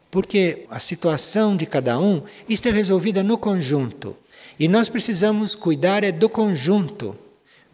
Porque 0.10 0.66
a 0.70 0.80
situação 0.80 1.56
de 1.58 1.66
cada 1.66 2.00
um, 2.00 2.24
isto 2.48 2.68
é 2.68 2.72
resolvida 2.72 3.24
no 3.24 3.38
conjunto. 3.38 4.16
E 4.58 4.68
nós 4.68 4.88
precisamos 4.88 5.56
cuidar 5.56 6.04
é 6.04 6.12
do 6.12 6.30
conjunto, 6.30 7.16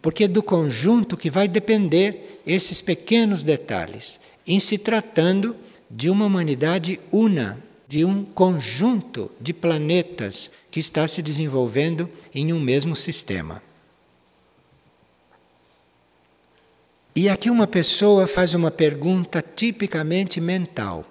porque 0.02 0.24
é 0.24 0.28
do 0.28 0.42
conjunto 0.42 1.16
que 1.16 1.30
vai 1.30 1.48
depender 1.48 2.42
esses 2.46 2.82
pequenos 2.82 3.44
detalhes, 3.44 4.20
em 4.48 4.60
se 4.60 4.78
tratando 4.78 5.56
de 5.90 6.10
uma 6.10 6.26
humanidade 6.26 7.00
una, 7.12 7.62
de 7.88 8.04
um 8.06 8.24
conjunto 8.24 9.30
de 9.40 9.54
planetas 9.54 10.50
que 10.72 10.80
está 10.80 11.08
se 11.08 11.22
desenvolvendo 11.22 12.10
em 12.34 12.52
um 12.54 12.60
mesmo 12.60 12.96
sistema. 12.96 13.62
E 17.14 17.28
aqui 17.28 17.50
uma 17.50 17.68
pessoa 17.68 18.26
faz 18.26 18.54
uma 18.54 18.72
pergunta 18.72 19.42
tipicamente 19.42 20.40
mental. 20.40 21.06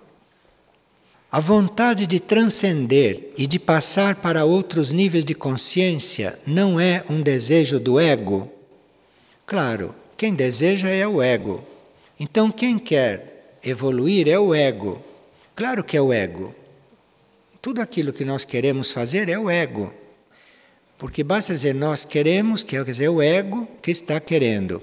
A 1.30 1.38
vontade 1.38 2.06
de 2.06 2.18
transcender 2.18 3.30
e 3.36 3.46
de 3.46 3.58
passar 3.58 4.16
para 4.16 4.44
outros 4.44 4.92
níveis 4.92 5.24
de 5.24 5.34
consciência 5.34 6.38
não 6.46 6.80
é 6.80 7.04
um 7.08 7.20
desejo 7.20 7.78
do 7.78 8.00
ego? 8.00 8.50
Claro, 9.50 9.92
quem 10.16 10.32
deseja 10.32 10.88
é 10.90 11.04
o 11.08 11.20
ego. 11.20 11.60
Então, 12.20 12.52
quem 12.52 12.78
quer 12.78 13.58
evoluir 13.64 14.28
é 14.28 14.38
o 14.38 14.54
ego. 14.54 15.02
Claro 15.56 15.82
que 15.82 15.96
é 15.96 16.00
o 16.00 16.12
ego. 16.12 16.54
Tudo 17.60 17.80
aquilo 17.80 18.12
que 18.12 18.24
nós 18.24 18.44
queremos 18.44 18.92
fazer 18.92 19.28
é 19.28 19.36
o 19.36 19.50
ego. 19.50 19.92
Porque 20.96 21.24
basta 21.24 21.52
dizer 21.52 21.74
nós 21.74 22.04
queremos, 22.04 22.62
que 22.62 22.76
é 22.76 23.10
o 23.10 23.20
ego 23.20 23.66
que 23.82 23.90
está 23.90 24.20
querendo. 24.20 24.80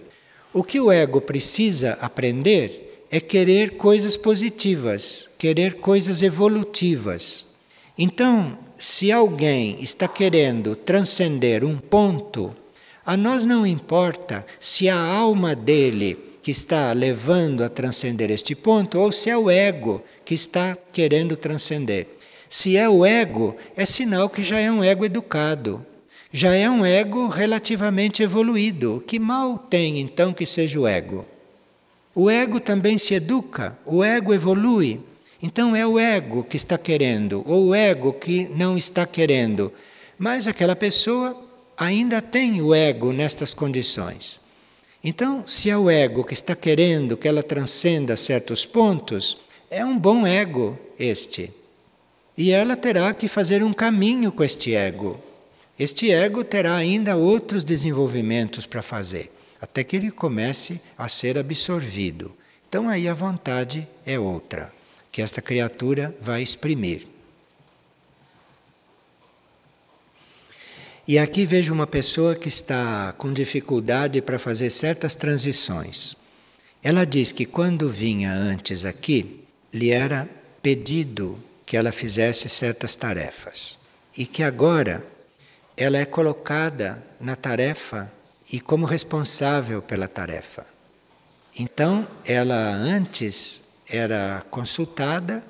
O 0.53 0.61
que 0.61 0.81
o 0.81 0.91
ego 0.91 1.21
precisa 1.21 1.93
aprender 2.01 3.05
é 3.09 3.21
querer 3.21 3.77
coisas 3.77 4.17
positivas, 4.17 5.29
querer 5.37 5.75
coisas 5.75 6.21
evolutivas. 6.21 7.45
Então, 7.97 8.59
se 8.75 9.13
alguém 9.13 9.81
está 9.81 10.09
querendo 10.09 10.75
transcender 10.75 11.63
um 11.63 11.77
ponto, 11.77 12.53
a 13.07 13.15
nós 13.15 13.45
não 13.45 13.65
importa 13.65 14.45
se 14.59 14.89
a 14.89 14.99
alma 14.99 15.55
dele 15.55 16.19
que 16.43 16.51
está 16.51 16.91
levando 16.91 17.63
a 17.63 17.69
transcender 17.69 18.29
este 18.29 18.53
ponto 18.53 18.99
ou 18.99 19.13
se 19.13 19.29
é 19.29 19.37
o 19.37 19.49
ego 19.49 20.03
que 20.25 20.33
está 20.33 20.77
querendo 20.91 21.37
transcender. 21.37 22.05
Se 22.49 22.75
é 22.75 22.89
o 22.89 23.05
ego, 23.05 23.55
é 23.77 23.85
sinal 23.85 24.29
que 24.29 24.43
já 24.43 24.59
é 24.59 24.69
um 24.69 24.83
ego 24.83 25.05
educado, 25.05 25.85
já 26.33 26.53
é 26.53 26.69
um 26.69 26.85
ego 26.85 27.29
relativamente 27.29 28.21
evoluído. 28.21 29.01
Que 29.07 29.19
mal 29.19 29.57
tem 29.57 30.01
então 30.01 30.33
que 30.33 30.45
seja 30.45 30.77
o 30.77 30.85
ego? 30.85 31.25
O 32.13 32.29
ego 32.29 32.59
também 32.59 32.97
se 32.97 33.13
educa, 33.13 33.77
o 33.85 34.03
ego 34.03 34.33
evolui. 34.33 34.99
Então 35.41 35.73
é 35.73 35.87
o 35.87 35.97
ego 35.97 36.43
que 36.43 36.57
está 36.57 36.77
querendo, 36.77 37.41
ou 37.47 37.67
o 37.67 37.73
ego 37.73 38.11
que 38.11 38.49
não 38.53 38.77
está 38.77 39.05
querendo. 39.05 39.71
Mas 40.19 40.45
aquela 40.45 40.75
pessoa 40.75 41.46
ainda 41.77 42.21
tem 42.21 42.61
o 42.61 42.73
ego 42.73 43.13
nestas 43.13 43.53
condições. 43.53 44.41
Então, 45.03 45.43
se 45.45 45.69
é 45.69 45.77
o 45.77 45.89
ego 45.89 46.23
que 46.23 46.33
está 46.33 46.55
querendo 46.55 47.15
que 47.15 47.27
ela 47.27 47.43
transcenda 47.43 48.17
certos 48.17 48.65
pontos, 48.65 49.37
é 49.69 49.85
um 49.85 49.97
bom 49.97 50.25
ego 50.25 50.77
este. 50.99 51.53
E 52.35 52.51
ela 52.51 52.75
terá 52.75 53.13
que 53.13 53.27
fazer 53.27 53.63
um 53.63 53.71
caminho 53.71 54.31
com 54.31 54.43
este 54.43 54.73
ego. 54.73 55.19
Este 55.77 56.11
ego 56.11 56.43
terá 56.43 56.75
ainda 56.75 57.15
outros 57.15 57.63
desenvolvimentos 57.63 58.65
para 58.65 58.81
fazer, 58.81 59.31
até 59.61 59.83
que 59.83 59.95
ele 59.95 60.09
comece 60.09 60.81
a 60.97 61.07
ser 61.07 61.37
absorvido. 61.37 62.35
Então 62.67 62.89
aí 62.89 63.07
a 63.07 63.13
vontade 63.13 63.87
é 64.05 64.19
outra 64.19 64.73
que 65.11 65.21
esta 65.21 65.41
criatura 65.41 66.15
vai 66.19 66.41
exprimir. 66.41 67.07
E 71.07 71.17
aqui 71.17 71.45
vejo 71.45 71.73
uma 71.73 71.87
pessoa 71.87 72.35
que 72.35 72.49
está 72.49 73.13
com 73.17 73.31
dificuldade 73.31 74.21
para 74.21 74.37
fazer 74.37 74.69
certas 74.69 75.15
transições. 75.15 76.17
Ela 76.83 77.05
diz 77.05 77.31
que 77.31 77.45
quando 77.45 77.89
vinha 77.89 78.33
antes 78.33 78.83
aqui, 78.83 79.45
lhe 79.73 79.89
era 79.89 80.27
pedido 80.61 81.41
que 81.65 81.77
ela 81.77 81.93
fizesse 81.93 82.49
certas 82.49 82.93
tarefas 82.93 83.79
e 84.17 84.25
que 84.25 84.43
agora 84.43 85.01
ela 85.77 85.97
é 85.97 86.03
colocada 86.03 87.01
na 87.21 87.37
tarefa 87.37 88.11
e 88.51 88.59
como 88.59 88.85
responsável 88.85 89.81
pela 89.81 90.09
tarefa. 90.09 90.65
Então, 91.57 92.05
ela 92.25 92.73
antes 92.73 93.63
era 93.89 94.45
consultada 94.51 95.41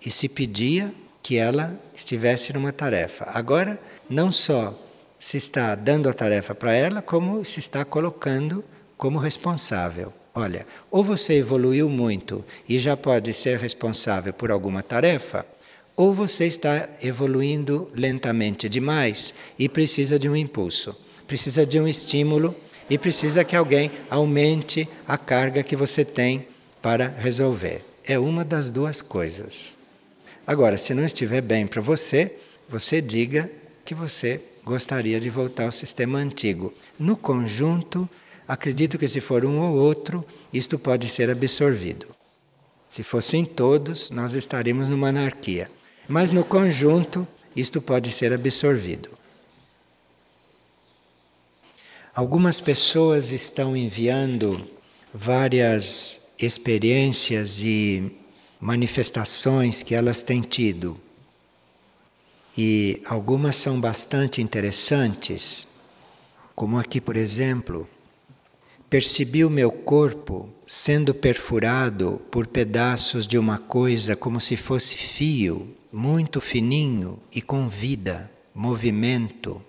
e 0.00 0.10
se 0.10 0.26
pedia 0.26 0.90
que 1.22 1.36
ela 1.36 1.78
estivesse 1.94 2.50
numa 2.54 2.72
tarefa. 2.72 3.26
Agora, 3.28 3.78
não 4.08 4.32
só 4.32 4.78
se 5.22 5.36
está 5.36 5.76
dando 5.76 6.08
a 6.08 6.12
tarefa 6.12 6.52
para 6.52 6.72
ela, 6.72 7.00
como 7.00 7.44
se 7.44 7.60
está 7.60 7.84
colocando 7.84 8.64
como 8.96 9.20
responsável. 9.20 10.12
Olha, 10.34 10.66
ou 10.90 11.04
você 11.04 11.34
evoluiu 11.34 11.88
muito 11.88 12.44
e 12.68 12.76
já 12.80 12.96
pode 12.96 13.32
ser 13.32 13.56
responsável 13.56 14.32
por 14.32 14.50
alguma 14.50 14.82
tarefa, 14.82 15.46
ou 15.94 16.12
você 16.12 16.46
está 16.46 16.88
evoluindo 17.00 17.88
lentamente 17.94 18.68
demais 18.68 19.32
e 19.56 19.68
precisa 19.68 20.18
de 20.18 20.28
um 20.28 20.34
impulso, 20.34 20.92
precisa 21.28 21.64
de 21.64 21.78
um 21.78 21.86
estímulo 21.86 22.52
e 22.90 22.98
precisa 22.98 23.44
que 23.44 23.54
alguém 23.54 23.92
aumente 24.10 24.88
a 25.06 25.16
carga 25.16 25.62
que 25.62 25.76
você 25.76 26.04
tem 26.04 26.48
para 26.82 27.06
resolver. 27.06 27.84
É 28.04 28.18
uma 28.18 28.44
das 28.44 28.70
duas 28.70 29.00
coisas. 29.00 29.78
Agora, 30.44 30.76
se 30.76 30.92
não 30.92 31.04
estiver 31.04 31.42
bem 31.42 31.64
para 31.64 31.80
você, 31.80 32.34
você 32.68 33.00
diga 33.00 33.48
que 33.84 33.94
você 33.94 34.40
gostaria 34.64 35.20
de 35.20 35.28
voltar 35.28 35.64
ao 35.64 35.72
sistema 35.72 36.18
antigo. 36.18 36.72
No 36.98 37.16
conjunto, 37.16 38.08
acredito 38.46 38.98
que 38.98 39.08
se 39.08 39.20
for 39.20 39.44
um 39.44 39.60
ou 39.60 39.76
outro, 39.76 40.24
isto 40.52 40.78
pode 40.78 41.08
ser 41.08 41.30
absorvido. 41.30 42.06
Se 42.88 43.02
fossem 43.02 43.44
todos, 43.44 44.10
nós 44.10 44.34
estaríamos 44.34 44.88
numa 44.88 45.08
anarquia. 45.08 45.70
Mas 46.08 46.30
no 46.30 46.44
conjunto, 46.44 47.26
isto 47.56 47.80
pode 47.80 48.10
ser 48.10 48.32
absorvido. 48.32 49.10
Algumas 52.14 52.60
pessoas 52.60 53.30
estão 53.30 53.74
enviando 53.74 54.62
várias 55.14 56.20
experiências 56.38 57.60
e 57.60 58.12
manifestações 58.60 59.82
que 59.82 59.94
elas 59.94 60.20
têm 60.20 60.42
tido. 60.42 61.00
E 62.56 63.00
algumas 63.06 63.56
são 63.56 63.80
bastante 63.80 64.42
interessantes, 64.42 65.66
como 66.54 66.78
aqui, 66.78 67.00
por 67.00 67.16
exemplo, 67.16 67.88
percebi 68.90 69.42
o 69.42 69.48
meu 69.48 69.72
corpo 69.72 70.50
sendo 70.66 71.14
perfurado 71.14 72.20
por 72.30 72.46
pedaços 72.46 73.26
de 73.26 73.38
uma 73.38 73.56
coisa 73.56 74.14
como 74.14 74.38
se 74.38 74.54
fosse 74.54 74.98
fio, 74.98 75.74
muito 75.90 76.42
fininho 76.42 77.18
e 77.34 77.40
com 77.40 77.66
vida, 77.66 78.30
movimento, 78.54 79.62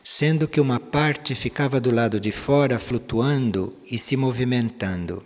sendo 0.00 0.46
que 0.46 0.60
uma 0.60 0.78
parte 0.78 1.34
ficava 1.34 1.80
do 1.80 1.90
lado 1.90 2.20
de 2.20 2.30
fora 2.30 2.78
flutuando 2.78 3.74
e 3.90 3.98
se 3.98 4.16
movimentando. 4.16 5.24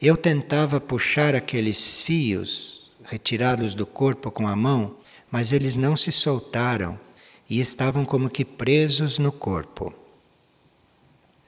Eu 0.00 0.14
tentava 0.14 0.78
puxar 0.78 1.34
aqueles 1.34 2.02
fios, 2.02 2.92
retirá-los 3.02 3.74
do 3.74 3.86
corpo 3.86 4.30
com 4.30 4.46
a 4.46 4.54
mão, 4.54 4.96
mas 5.32 5.50
eles 5.50 5.74
não 5.74 5.96
se 5.96 6.12
soltaram 6.12 7.00
e 7.48 7.58
estavam 7.58 8.04
como 8.04 8.28
que 8.28 8.44
presos 8.44 9.18
no 9.18 9.32
corpo. 9.32 9.94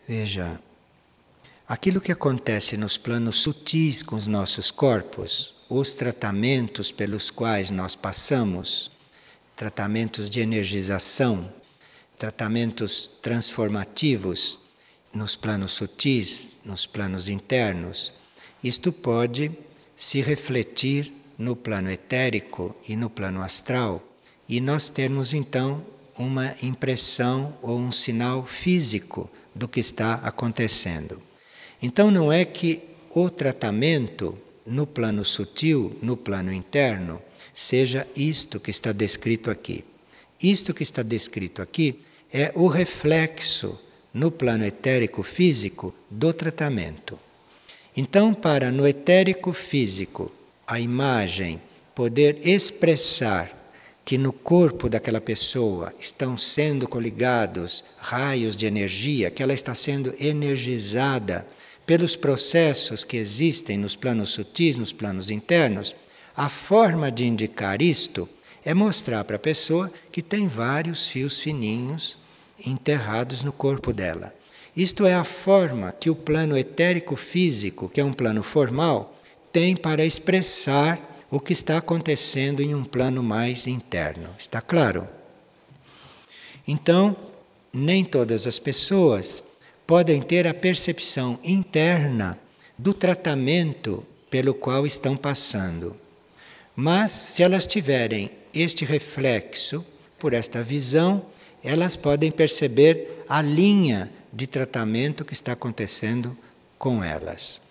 Veja, 0.08 0.58
aquilo 1.68 2.00
que 2.00 2.10
acontece 2.10 2.78
nos 2.78 2.96
planos 2.96 3.36
sutis 3.36 4.02
com 4.02 4.16
os 4.16 4.26
nossos 4.26 4.70
corpos, 4.70 5.54
os 5.68 5.92
tratamentos 5.92 6.90
pelos 6.90 7.30
quais 7.30 7.70
nós 7.70 7.94
passamos, 7.94 8.90
tratamentos 9.54 10.30
de 10.30 10.40
energização, 10.40 11.52
tratamentos 12.18 13.10
transformativos 13.20 14.58
nos 15.12 15.36
planos 15.36 15.72
sutis, 15.72 16.50
nos 16.64 16.86
planos 16.86 17.28
internos, 17.28 18.14
isto 18.62 18.90
pode 18.90 19.52
se 19.94 20.22
refletir 20.22 21.12
no 21.38 21.56
plano 21.56 21.90
etérico 21.90 22.74
e 22.88 22.96
no 22.96 23.10
plano 23.10 23.42
astral 23.42 24.02
e 24.48 24.60
nós 24.60 24.88
termos 24.88 25.32
então 25.32 25.84
uma 26.16 26.54
impressão 26.62 27.56
ou 27.62 27.78
um 27.78 27.90
sinal 27.90 28.46
físico 28.46 29.30
do 29.54 29.66
que 29.66 29.80
está 29.80 30.14
acontecendo. 30.14 31.20
Então 31.82 32.10
não 32.10 32.32
é 32.32 32.44
que 32.44 32.82
o 33.10 33.28
tratamento 33.30 34.38
no 34.66 34.86
plano 34.86 35.24
sutil, 35.24 35.96
no 36.00 36.16
plano 36.16 36.52
interno, 36.52 37.20
seja 37.52 38.06
isto 38.16 38.58
que 38.58 38.70
está 38.70 38.92
descrito 38.92 39.50
aqui. 39.50 39.84
Isto 40.42 40.74
que 40.74 40.82
está 40.82 41.02
descrito 41.02 41.62
aqui 41.62 42.00
é 42.32 42.52
o 42.54 42.66
reflexo 42.66 43.78
no 44.12 44.30
plano 44.30 44.64
etérico 44.64 45.22
físico 45.22 45.94
do 46.10 46.32
tratamento. 46.32 47.18
Então, 47.96 48.34
para 48.34 48.72
no 48.72 48.86
etérico 48.86 49.52
físico 49.52 50.32
a 50.66 50.80
imagem 50.80 51.60
poder 51.94 52.46
expressar 52.46 53.64
que 54.04 54.18
no 54.18 54.32
corpo 54.32 54.88
daquela 54.88 55.20
pessoa 55.20 55.94
estão 55.98 56.36
sendo 56.36 56.86
coligados 56.86 57.84
raios 57.98 58.56
de 58.56 58.66
energia, 58.66 59.30
que 59.30 59.42
ela 59.42 59.54
está 59.54 59.74
sendo 59.74 60.14
energizada 60.20 61.46
pelos 61.86 62.16
processos 62.16 63.04
que 63.04 63.16
existem 63.16 63.78
nos 63.78 63.96
planos 63.96 64.30
sutis, 64.30 64.76
nos 64.76 64.92
planos 64.92 65.30
internos, 65.30 65.94
a 66.36 66.48
forma 66.48 67.10
de 67.10 67.24
indicar 67.24 67.80
isto 67.80 68.28
é 68.64 68.74
mostrar 68.74 69.24
para 69.24 69.36
a 69.36 69.38
pessoa 69.38 69.90
que 70.10 70.22
tem 70.22 70.48
vários 70.48 71.06
fios 71.06 71.38
fininhos 71.38 72.18
enterrados 72.66 73.42
no 73.42 73.52
corpo 73.52 73.92
dela. 73.92 74.34
Isto 74.76 75.06
é 75.06 75.14
a 75.14 75.24
forma 75.24 75.92
que 75.92 76.10
o 76.10 76.16
plano 76.16 76.56
etérico 76.56 77.14
físico, 77.14 77.88
que 77.88 78.00
é 78.00 78.04
um 78.04 78.12
plano 78.12 78.42
formal, 78.42 79.13
tem 79.54 79.76
para 79.76 80.04
expressar 80.04 81.26
o 81.30 81.38
que 81.38 81.52
está 81.52 81.78
acontecendo 81.78 82.60
em 82.60 82.74
um 82.74 82.82
plano 82.82 83.22
mais 83.22 83.68
interno. 83.68 84.28
Está 84.36 84.60
claro? 84.60 85.06
Então, 86.66 87.16
nem 87.72 88.04
todas 88.04 88.48
as 88.48 88.58
pessoas 88.58 89.44
podem 89.86 90.20
ter 90.20 90.44
a 90.48 90.52
percepção 90.52 91.38
interna 91.44 92.36
do 92.76 92.92
tratamento 92.92 94.04
pelo 94.28 94.52
qual 94.54 94.84
estão 94.84 95.16
passando. 95.16 95.96
Mas, 96.74 97.12
se 97.12 97.44
elas 97.44 97.64
tiverem 97.64 98.32
este 98.52 98.84
reflexo, 98.84 99.86
por 100.18 100.32
esta 100.32 100.64
visão, 100.64 101.24
elas 101.62 101.94
podem 101.94 102.32
perceber 102.32 103.24
a 103.28 103.40
linha 103.40 104.10
de 104.32 104.48
tratamento 104.48 105.24
que 105.24 105.32
está 105.32 105.52
acontecendo 105.52 106.36
com 106.76 107.04
elas. 107.04 107.63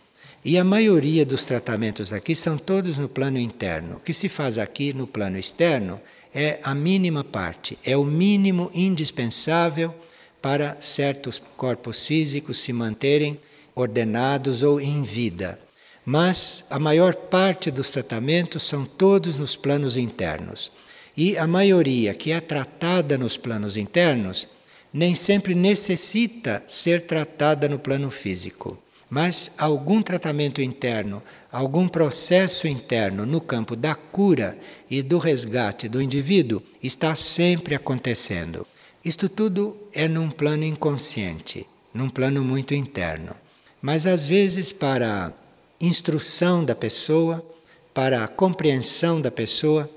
E 0.45 0.57
a 0.57 0.63
maioria 0.63 1.25
dos 1.25 1.45
tratamentos 1.45 2.11
aqui 2.11 2.35
são 2.35 2.57
todos 2.57 2.97
no 2.97 3.07
plano 3.07 3.37
interno. 3.37 3.95
O 3.95 3.99
que 4.01 4.13
se 4.13 4.27
faz 4.27 4.57
aqui 4.57 4.91
no 4.91 5.07
plano 5.07 5.37
externo 5.37 6.01
é 6.35 6.59
a 6.63 6.75
mínima 6.75 7.23
parte, 7.23 7.77
é 7.85 7.95
o 7.95 8.03
mínimo 8.03 8.69
indispensável 8.73 9.95
para 10.41 10.75
certos 10.81 11.41
corpos 11.55 12.05
físicos 12.05 12.59
se 12.59 12.73
manterem 12.73 13.39
ordenados 13.73 14.63
ou 14.63 14.81
em 14.81 15.01
vida. 15.01 15.57
Mas 16.05 16.65
a 16.69 16.77
maior 16.77 17.15
parte 17.15 17.71
dos 17.71 17.91
tratamentos 17.91 18.63
são 18.63 18.83
todos 18.83 19.37
nos 19.37 19.55
planos 19.55 19.95
internos. 19.95 20.73
E 21.15 21.37
a 21.37 21.47
maioria 21.47 22.13
que 22.13 22.33
é 22.33 22.41
tratada 22.41 23.17
nos 23.17 23.37
planos 23.37 23.77
internos 23.77 24.45
nem 24.91 25.15
sempre 25.15 25.55
necessita 25.55 26.61
ser 26.67 27.03
tratada 27.03 27.69
no 27.69 27.79
plano 27.79 28.11
físico. 28.11 28.77
Mas 29.13 29.51
algum 29.59 30.01
tratamento 30.01 30.59
interno, 30.59 31.21
algum 31.51 31.87
processo 31.87 32.67
interno 32.67 33.27
no 33.27 33.39
campo 33.39 33.75
da 33.75 33.93
cura 33.93 34.57
e 34.89 35.03
do 35.03 35.19
resgate 35.19 35.87
do 35.87 36.01
indivíduo 36.01 36.63
está 36.81 37.13
sempre 37.13 37.75
acontecendo. 37.75 38.65
Isto 39.05 39.29
tudo 39.29 39.77
é 39.93 40.07
num 40.07 40.31
plano 40.31 40.63
inconsciente, 40.63 41.67
num 41.93 42.09
plano 42.09 42.43
muito 42.43 42.73
interno. 42.73 43.35
Mas 43.79 44.07
às 44.07 44.27
vezes, 44.27 44.71
para 44.71 45.27
a 45.27 45.31
instrução 45.79 46.65
da 46.65 46.73
pessoa, 46.73 47.45
para 47.93 48.23
a 48.23 48.27
compreensão 48.27 49.21
da 49.21 49.29
pessoa 49.29 49.87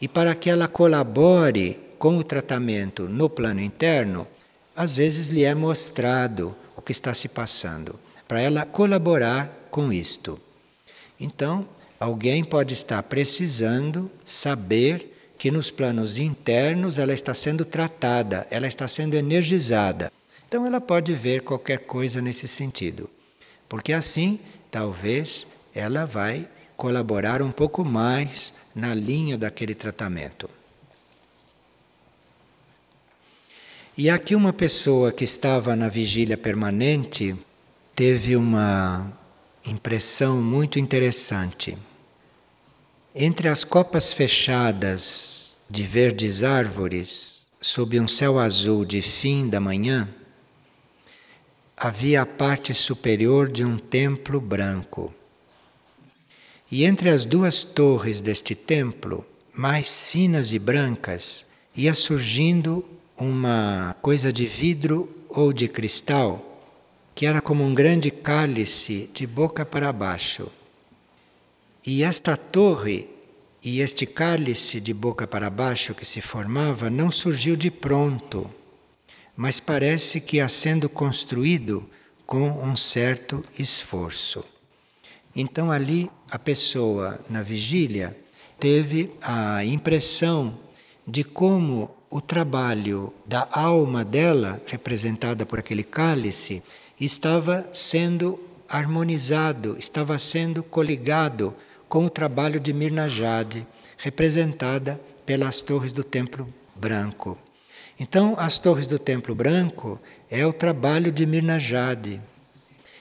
e 0.00 0.08
para 0.08 0.34
que 0.34 0.48
ela 0.48 0.68
colabore 0.68 1.78
com 1.98 2.16
o 2.16 2.24
tratamento 2.24 3.06
no 3.10 3.28
plano 3.28 3.60
interno, 3.60 4.26
às 4.74 4.96
vezes 4.96 5.28
lhe 5.28 5.44
é 5.44 5.54
mostrado 5.54 6.56
o 6.74 6.80
que 6.80 6.92
está 6.92 7.12
se 7.12 7.28
passando 7.28 8.02
para 8.26 8.40
ela 8.40 8.64
colaborar 8.64 9.68
com 9.70 9.92
isto. 9.92 10.40
Então, 11.18 11.68
alguém 11.98 12.44
pode 12.44 12.74
estar 12.74 13.02
precisando 13.02 14.10
saber 14.24 15.34
que 15.38 15.50
nos 15.50 15.70
planos 15.70 16.18
internos 16.18 16.98
ela 16.98 17.12
está 17.12 17.34
sendo 17.34 17.64
tratada, 17.64 18.46
ela 18.50 18.66
está 18.66 18.88
sendo 18.88 19.14
energizada. 19.14 20.10
Então, 20.48 20.66
ela 20.66 20.80
pode 20.80 21.12
ver 21.12 21.42
qualquer 21.42 21.80
coisa 21.80 22.22
nesse 22.22 22.46
sentido, 22.46 23.10
porque 23.68 23.92
assim, 23.92 24.38
talvez, 24.70 25.46
ela 25.74 26.04
vai 26.04 26.48
colaborar 26.76 27.42
um 27.42 27.52
pouco 27.52 27.84
mais 27.84 28.54
na 28.74 28.94
linha 28.94 29.36
daquele 29.38 29.74
tratamento. 29.74 30.48
E 33.96 34.10
aqui 34.10 34.34
uma 34.34 34.52
pessoa 34.52 35.12
que 35.12 35.22
estava 35.22 35.76
na 35.76 35.88
vigília 35.88 36.36
permanente 36.36 37.36
teve 37.94 38.34
uma 38.34 39.12
impressão 39.64 40.42
muito 40.42 40.78
interessante. 40.80 41.78
Entre 43.14 43.48
as 43.48 43.62
copas 43.62 44.12
fechadas 44.12 45.56
de 45.70 45.84
verdes 45.84 46.42
árvores, 46.42 47.44
sob 47.60 47.98
um 48.00 48.08
céu 48.08 48.38
azul 48.38 48.84
de 48.84 49.00
fim 49.00 49.48
da 49.48 49.60
manhã, 49.60 50.08
havia 51.76 52.22
a 52.22 52.26
parte 52.26 52.74
superior 52.74 53.48
de 53.48 53.64
um 53.64 53.78
templo 53.78 54.40
branco. 54.40 55.14
E 56.70 56.84
entre 56.84 57.10
as 57.10 57.24
duas 57.24 57.62
torres 57.62 58.20
deste 58.20 58.56
templo, 58.56 59.24
mais 59.52 60.08
finas 60.08 60.52
e 60.52 60.58
brancas, 60.58 61.46
ia 61.76 61.94
surgindo 61.94 62.84
uma 63.16 63.94
coisa 64.02 64.32
de 64.32 64.46
vidro 64.46 65.08
ou 65.28 65.52
de 65.52 65.68
cristal 65.68 66.53
que 67.14 67.26
era 67.26 67.40
como 67.40 67.62
um 67.62 67.74
grande 67.74 68.10
cálice 68.10 69.08
de 69.12 69.26
boca 69.26 69.64
para 69.64 69.92
baixo. 69.92 70.50
E 71.86 72.02
esta 72.02 72.36
torre 72.36 73.08
e 73.62 73.80
este 73.80 74.04
cálice 74.04 74.80
de 74.80 74.92
boca 74.92 75.26
para 75.26 75.48
baixo 75.48 75.94
que 75.94 76.04
se 76.04 76.20
formava 76.20 76.90
não 76.90 77.10
surgiu 77.10 77.56
de 77.56 77.70
pronto, 77.70 78.50
mas 79.36 79.60
parece 79.60 80.20
que 80.20 80.36
ia 80.36 80.48
sendo 80.48 80.88
construído 80.88 81.88
com 82.26 82.48
um 82.62 82.76
certo 82.76 83.44
esforço. 83.58 84.44
Então 85.34 85.70
ali 85.70 86.10
a 86.30 86.38
pessoa 86.38 87.20
na 87.28 87.42
vigília 87.42 88.16
teve 88.58 89.12
a 89.22 89.64
impressão 89.64 90.58
de 91.06 91.24
como 91.24 91.94
o 92.10 92.20
trabalho 92.20 93.12
da 93.26 93.48
alma 93.50 94.04
dela, 94.04 94.62
representada 94.66 95.44
por 95.44 95.58
aquele 95.58 95.82
cálice, 95.82 96.62
estava 97.04 97.68
sendo 97.72 98.40
harmonizado, 98.68 99.76
estava 99.78 100.18
sendo 100.18 100.62
coligado 100.62 101.54
com 101.88 102.04
o 102.04 102.10
trabalho 102.10 102.58
de 102.58 102.72
Mirna 102.72 103.08
Jade, 103.08 103.66
representada 103.98 105.00
pelas 105.24 105.60
torres 105.60 105.92
do 105.92 106.02
Templo 106.02 106.46
Branco. 106.74 107.38
Então, 107.98 108.34
as 108.36 108.58
torres 108.58 108.86
do 108.86 108.98
Templo 108.98 109.34
Branco 109.34 110.00
é 110.28 110.44
o 110.46 110.52
trabalho 110.52 111.12
de 111.12 111.24
Mirna 111.26 111.58
Jade. 111.58 112.20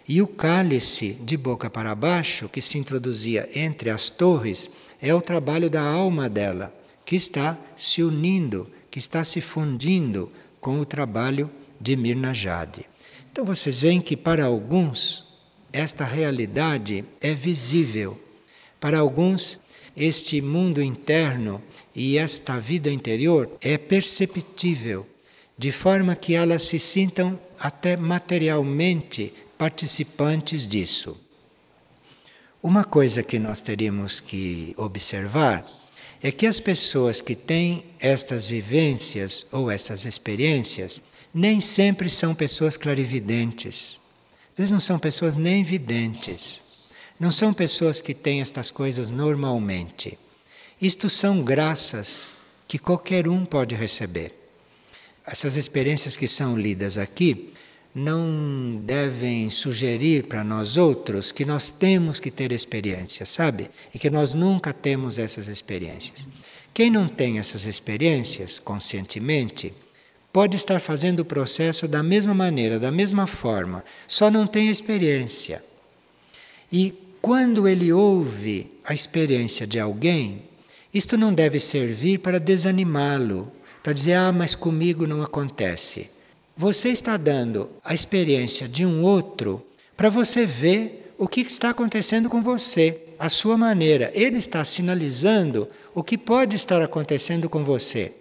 E 0.08 0.22
o 0.22 0.28
cálice 0.28 1.14
de 1.14 1.38
boca 1.38 1.70
para 1.70 1.95
baixo, 1.95 2.49
que 2.49 2.62
se 2.62 2.78
introduzia 2.78 3.49
entre 3.56 3.89
as 3.89 4.10
torres, 4.10 4.70
é 5.01 5.14
o 5.14 5.22
trabalho 5.22 5.70
da 5.70 5.82
alma 5.82 6.30
dela, 6.30 6.74
que 7.06 7.16
está 7.16 7.58
se 7.76 8.04
unindo, 8.04 8.70
que 8.91 8.99
está 8.99 9.24
se 9.24 9.41
fundindo 9.41 10.32
com 10.60 10.80
o 10.80 10.86
trabalho 10.86 11.49
de 11.80 11.95
Mirna 11.95 12.34
Jade. 12.34 12.86
Então 13.34 13.44
vocês 13.44 13.82
veem 13.82 14.00
que 14.00 14.16
para 14.16 14.46
alguns 14.46 15.26
esta 15.74 16.06
realidade 16.06 17.04
é 17.20 17.34
visível. 17.34 18.16
Para 18.80 19.00
alguns, 19.00 19.60
este 19.98 20.40
mundo 20.40 20.80
interno 20.80 21.60
e 21.96 22.20
esta 22.20 22.60
vida 22.60 22.92
interior 22.92 23.50
é 23.60 23.76
perceptível, 23.76 25.08
de 25.58 25.72
forma 25.72 26.16
que 26.16 26.36
elas 26.36 26.62
se 26.62 26.78
sintam 26.78 27.40
até 27.60 27.98
materialmente 27.98 29.34
participantes 29.58 30.68
disso. 30.68 31.20
Uma 32.62 32.84
coisa 32.84 33.24
que 33.24 33.40
nós 33.40 33.60
teríamos 33.62 34.20
que 34.20 34.76
observar 34.78 35.66
é 36.22 36.32
que 36.32 36.46
as 36.46 36.60
pessoas 36.60 37.20
que 37.20 37.36
têm 37.36 37.84
estas 38.00 38.48
vivências 38.48 39.48
ou 39.52 39.72
estas 39.72 40.06
experiências 40.06 41.02
nem 41.34 41.60
sempre 41.60 42.10
são 42.10 42.36
pessoas 42.36 42.78
clarividentes. 42.78 44.00
Às 44.52 44.58
vezes 44.58 44.72
não 44.72 44.80
são 44.80 45.00
pessoas 45.00 45.36
nem 45.36 45.64
videntes. 45.64 46.64
Não 47.20 47.32
são 47.32 47.54
pessoas 47.54 48.02
que 48.02 48.14
têm 48.14 48.42
estas 48.42 48.70
coisas 48.70 49.10
normalmente. 49.10 50.20
Isto 50.82 51.10
são 51.10 51.42
graças 51.42 52.36
que 52.68 52.78
qualquer 52.78 53.28
um 53.28 53.46
pode 53.46 53.74
receber. 53.74 54.34
Essas 55.26 55.56
experiências 55.56 56.18
que 56.18 56.28
são 56.28 56.58
lidas 56.58 56.98
aqui 56.98 57.54
não 57.96 58.82
devem 58.84 59.50
sugerir 59.50 60.24
para 60.24 60.44
nós 60.44 60.78
outros 60.78 61.32
que 61.32 61.46
nós 61.46 61.70
temos 61.70 62.20
que 62.20 62.32
ter 62.32 62.52
experiências, 62.52 63.30
sabe? 63.30 63.70
E 63.94 64.00
que 64.00 64.10
nós 64.10 64.34
nunca 64.34 64.74
temos 64.74 65.18
essas 65.18 65.48
experiências. 65.48 66.28
Quem 66.74 66.90
não 66.90 67.08
tem 67.08 67.38
essas 67.38 67.66
experiências 67.66 68.60
conscientemente, 68.60 69.74
pode 70.34 70.56
estar 70.58 70.80
fazendo 70.80 71.20
o 71.20 71.26
processo 71.26 71.88
da 71.88 72.02
mesma 72.02 72.34
maneira, 72.34 72.80
da 72.80 72.92
mesma 72.92 73.28
forma, 73.28 73.86
só 74.08 74.32
não 74.32 74.48
tem 74.48 74.70
experiência. 74.70 75.64
E 76.72 76.92
quando 77.22 77.68
ele 77.68 77.94
ouve 77.94 78.72
a 78.84 78.96
experiência 78.96 79.68
de 79.68 79.80
alguém, 79.80 80.42
isto 80.92 81.16
não 81.16 81.32
deve 81.32 81.60
servir 81.60 82.18
para 82.18 82.40
desanimá-lo, 82.40 83.52
para 83.84 83.94
dizer, 83.94 84.16
ah, 84.16 84.32
mas 84.32 84.56
comigo 84.56 85.06
não 85.06 85.22
acontece. 85.22 86.10
Você 86.58 86.90
está 86.90 87.16
dando 87.16 87.70
a 87.84 87.94
experiência 87.94 88.68
de 88.68 88.86
um 88.86 89.04
outro 89.04 89.64
para 89.96 90.10
você 90.10 90.48
ver 90.48 91.14
o 91.18 91.28
que 91.28 91.42
está 91.42 91.70
acontecendo 91.70 92.28
com 92.28 92.42
você, 92.42 93.06
a 93.20 93.30
sua 93.30 93.56
maneira. 93.56 94.12
Ele 94.16 94.38
está 94.38 94.64
sinalizando 94.66 95.70
o 95.94 96.04
que 96.04 96.18
pode 96.18 96.56
estar 96.56 96.82
acontecendo 96.82 97.48
com 97.48 97.64
você. 97.64 98.14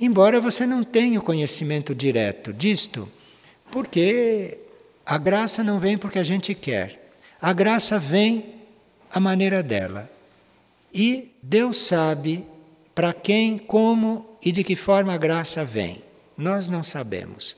Embora 0.00 0.40
você 0.40 0.66
não 0.66 0.82
tenha 0.82 1.18
o 1.18 1.22
conhecimento 1.22 1.94
direto 1.94 2.52
disto, 2.52 3.08
porque 3.70 4.58
a 5.06 5.18
graça 5.18 5.62
não 5.62 5.78
vem 5.78 5.96
porque 5.96 6.18
a 6.18 6.24
gente 6.24 6.54
quer. 6.54 7.12
A 7.40 7.52
graça 7.52 7.98
vem 7.98 8.54
à 9.12 9.20
maneira 9.20 9.62
dela. 9.62 10.10
E 10.92 11.32
Deus 11.42 11.78
sabe 11.78 12.44
para 12.94 13.12
quem, 13.12 13.58
como 13.58 14.26
e 14.44 14.52
de 14.52 14.62
que 14.62 14.76
forma 14.76 15.12
a 15.12 15.18
graça 15.18 15.64
vem. 15.64 16.02
Nós 16.36 16.68
não 16.68 16.82
sabemos. 16.82 17.56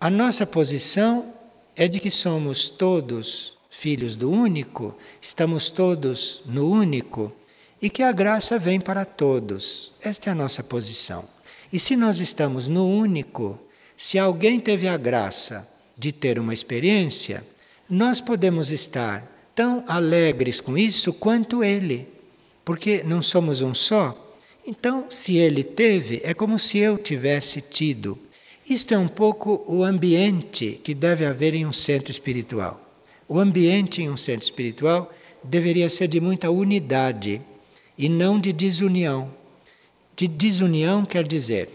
A 0.00 0.10
nossa 0.10 0.46
posição 0.46 1.32
é 1.74 1.88
de 1.88 2.00
que 2.00 2.10
somos 2.10 2.68
todos 2.68 3.56
filhos 3.70 4.16
do 4.16 4.30
único, 4.30 4.96
estamos 5.20 5.70
todos 5.70 6.42
no 6.46 6.70
único 6.70 7.32
e 7.80 7.90
que 7.90 8.02
a 8.02 8.12
graça 8.12 8.58
vem 8.58 8.80
para 8.80 9.04
todos. 9.04 9.92
Esta 10.00 10.30
é 10.30 10.32
a 10.32 10.36
nossa 10.36 10.62
posição. 10.62 11.24
E 11.72 11.78
se 11.78 11.96
nós 11.96 12.20
estamos 12.20 12.68
no 12.68 12.88
único, 12.88 13.58
se 13.96 14.18
alguém 14.18 14.60
teve 14.60 14.88
a 14.88 14.96
graça 14.96 15.68
de 15.96 16.12
ter 16.12 16.38
uma 16.38 16.54
experiência, 16.54 17.44
nós 17.88 18.20
podemos 18.20 18.70
estar 18.70 19.50
tão 19.54 19.84
alegres 19.86 20.60
com 20.60 20.76
isso 20.76 21.12
quanto 21.12 21.64
ele, 21.64 22.08
porque 22.64 23.02
não 23.04 23.22
somos 23.22 23.62
um 23.62 23.72
só. 23.72 24.34
Então, 24.66 25.06
se 25.08 25.36
ele 25.36 25.62
teve, 25.62 26.20
é 26.24 26.34
como 26.34 26.58
se 26.58 26.78
eu 26.78 26.98
tivesse 26.98 27.60
tido. 27.60 28.18
Isto 28.68 28.94
é 28.94 28.98
um 28.98 29.08
pouco 29.08 29.64
o 29.66 29.84
ambiente 29.84 30.80
que 30.82 30.92
deve 30.92 31.24
haver 31.24 31.54
em 31.54 31.64
um 31.64 31.72
centro 31.72 32.10
espiritual. 32.10 32.82
O 33.28 33.38
ambiente 33.38 34.02
em 34.02 34.10
um 34.10 34.16
centro 34.16 34.42
espiritual 34.42 35.12
deveria 35.42 35.88
ser 35.88 36.08
de 36.08 36.20
muita 36.20 36.50
unidade 36.50 37.40
e 37.98 38.08
não 38.08 38.38
de 38.38 38.52
desunião. 38.52 39.30
De 40.14 40.26
desunião 40.26 41.04
quer 41.04 41.26
dizer, 41.26 41.68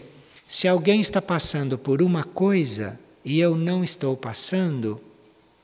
se 0.46 0.68
alguém 0.68 1.00
está 1.00 1.22
passando 1.22 1.78
por 1.78 2.02
uma 2.02 2.24
coisa 2.24 2.98
e 3.24 3.40
eu 3.40 3.54
não 3.56 3.82
estou 3.82 4.16
passando, 4.16 5.00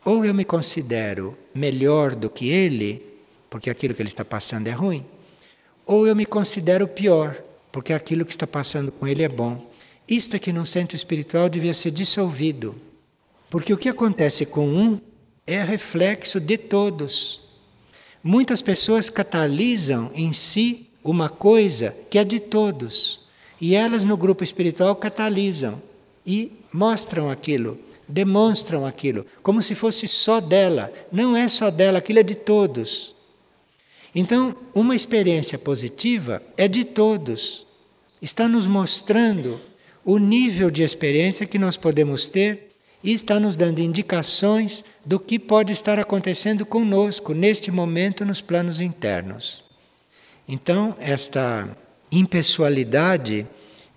ou 0.05 0.25
eu 0.25 0.33
me 0.33 0.45
considero 0.45 1.37
melhor 1.55 2.15
do 2.15 2.31
que 2.31 2.49
ele, 2.49 3.03
porque 3.51 3.69
aquilo 3.69 3.95
que 3.95 4.01
ele 4.01 4.09
está 4.09 4.25
passando 4.25 4.69
é 4.69 4.73
ruim, 4.73 5.05
ou 5.85 6.07
eu 6.07 6.15
me 6.15 6.25
considero 6.25 6.87
pior, 6.87 7.43
porque 7.73 7.93
aquilo 7.93 8.25
que 8.25 8.31
está 8.31 8.47
passando 8.47 8.93
com 8.93 9.07
ele 9.07 9.23
é 9.23 9.29
bom. 9.29 9.71
Isto 10.09 10.37
é 10.37 10.39
que 10.39 10.53
num 10.53 10.65
centro 10.65 10.97
espiritual 10.97 11.49
devia 11.49 11.75
ser 11.75 11.91
dissolvido. 11.91 12.75
Porque 13.51 13.73
o 13.73 13.79
que 13.79 13.89
acontece 13.89 14.47
com 14.47 14.69
um 14.69 15.01
é 15.47 15.63
reflexo 15.63 16.39
de 16.41 16.57
todos. 16.57 17.48
Muitas 18.31 18.61
pessoas 18.61 19.09
catalisam 19.09 20.11
em 20.15 20.35
si 20.35 20.87
uma 21.03 21.31
coisa 21.31 21.97
que 22.11 22.19
é 22.19 22.25
de 22.25 22.39
todos. 22.39 23.21
E 23.59 23.75
elas 23.75 24.05
no 24.05 24.19
grupo 24.19 24.45
espiritual 24.45 24.95
catalisam 24.97 25.81
e 26.27 26.53
mostram 26.71 27.31
aquilo, 27.31 27.79
demonstram 28.07 28.85
aquilo, 28.85 29.25
como 29.43 29.63
se 29.63 29.75
fosse 29.75 30.07
só 30.07 30.41
dela. 30.41 30.93
Não 31.11 31.35
é 31.35 31.49
só 31.49 31.71
dela, 31.71 32.01
aquilo 32.01 32.19
é 32.19 32.23
de 32.23 32.35
todos. 32.35 33.17
Então, 34.15 34.55
uma 34.75 34.95
experiência 34.95 35.59
positiva 35.59 36.43
é 36.55 36.69
de 36.69 36.85
todos. 36.85 37.67
Está 38.21 38.47
nos 38.47 38.67
mostrando 38.67 39.59
o 40.05 40.19
nível 40.19 40.71
de 40.71 40.83
experiência 40.83 41.47
que 41.47 41.59
nós 41.59 41.79
podemos 41.79 42.29
ter 42.29 42.68
e 43.03 43.13
está 43.13 43.39
nos 43.39 43.57
dando 43.57 43.81
indicações 43.81 44.85
do 45.05 45.21
que 45.21 45.39
pode 45.39 45.73
estar 45.73 45.99
acontecendo 45.99 46.67
conosco 46.67 47.33
neste 47.33 47.71
momento 47.71 48.25
nos 48.25 48.41
planos 48.41 48.81
internos. 48.81 49.65
Então, 50.49 50.97
esta 50.99 51.77
impessoalidade 52.11 53.47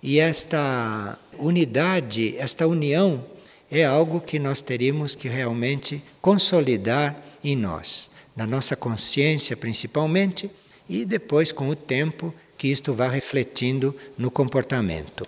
e 0.02 0.18
esta 0.18 1.18
unidade, 1.38 2.36
esta 2.36 2.66
união, 2.66 3.24
é 3.70 3.84
algo 3.84 4.20
que 4.20 4.38
nós 4.38 4.60
teríamos 4.60 5.14
que 5.14 5.28
realmente 5.28 6.02
consolidar 6.20 7.16
em 7.42 7.56
nós, 7.56 8.10
na 8.36 8.46
nossa 8.46 8.76
consciência 8.76 9.56
principalmente, 9.56 10.50
e 10.88 11.04
depois, 11.04 11.52
com 11.52 11.68
o 11.68 11.76
tempo, 11.76 12.34
que 12.58 12.68
isto 12.68 12.92
vá 12.92 13.08
refletindo 13.08 13.96
no 14.18 14.30
comportamento. 14.30 15.26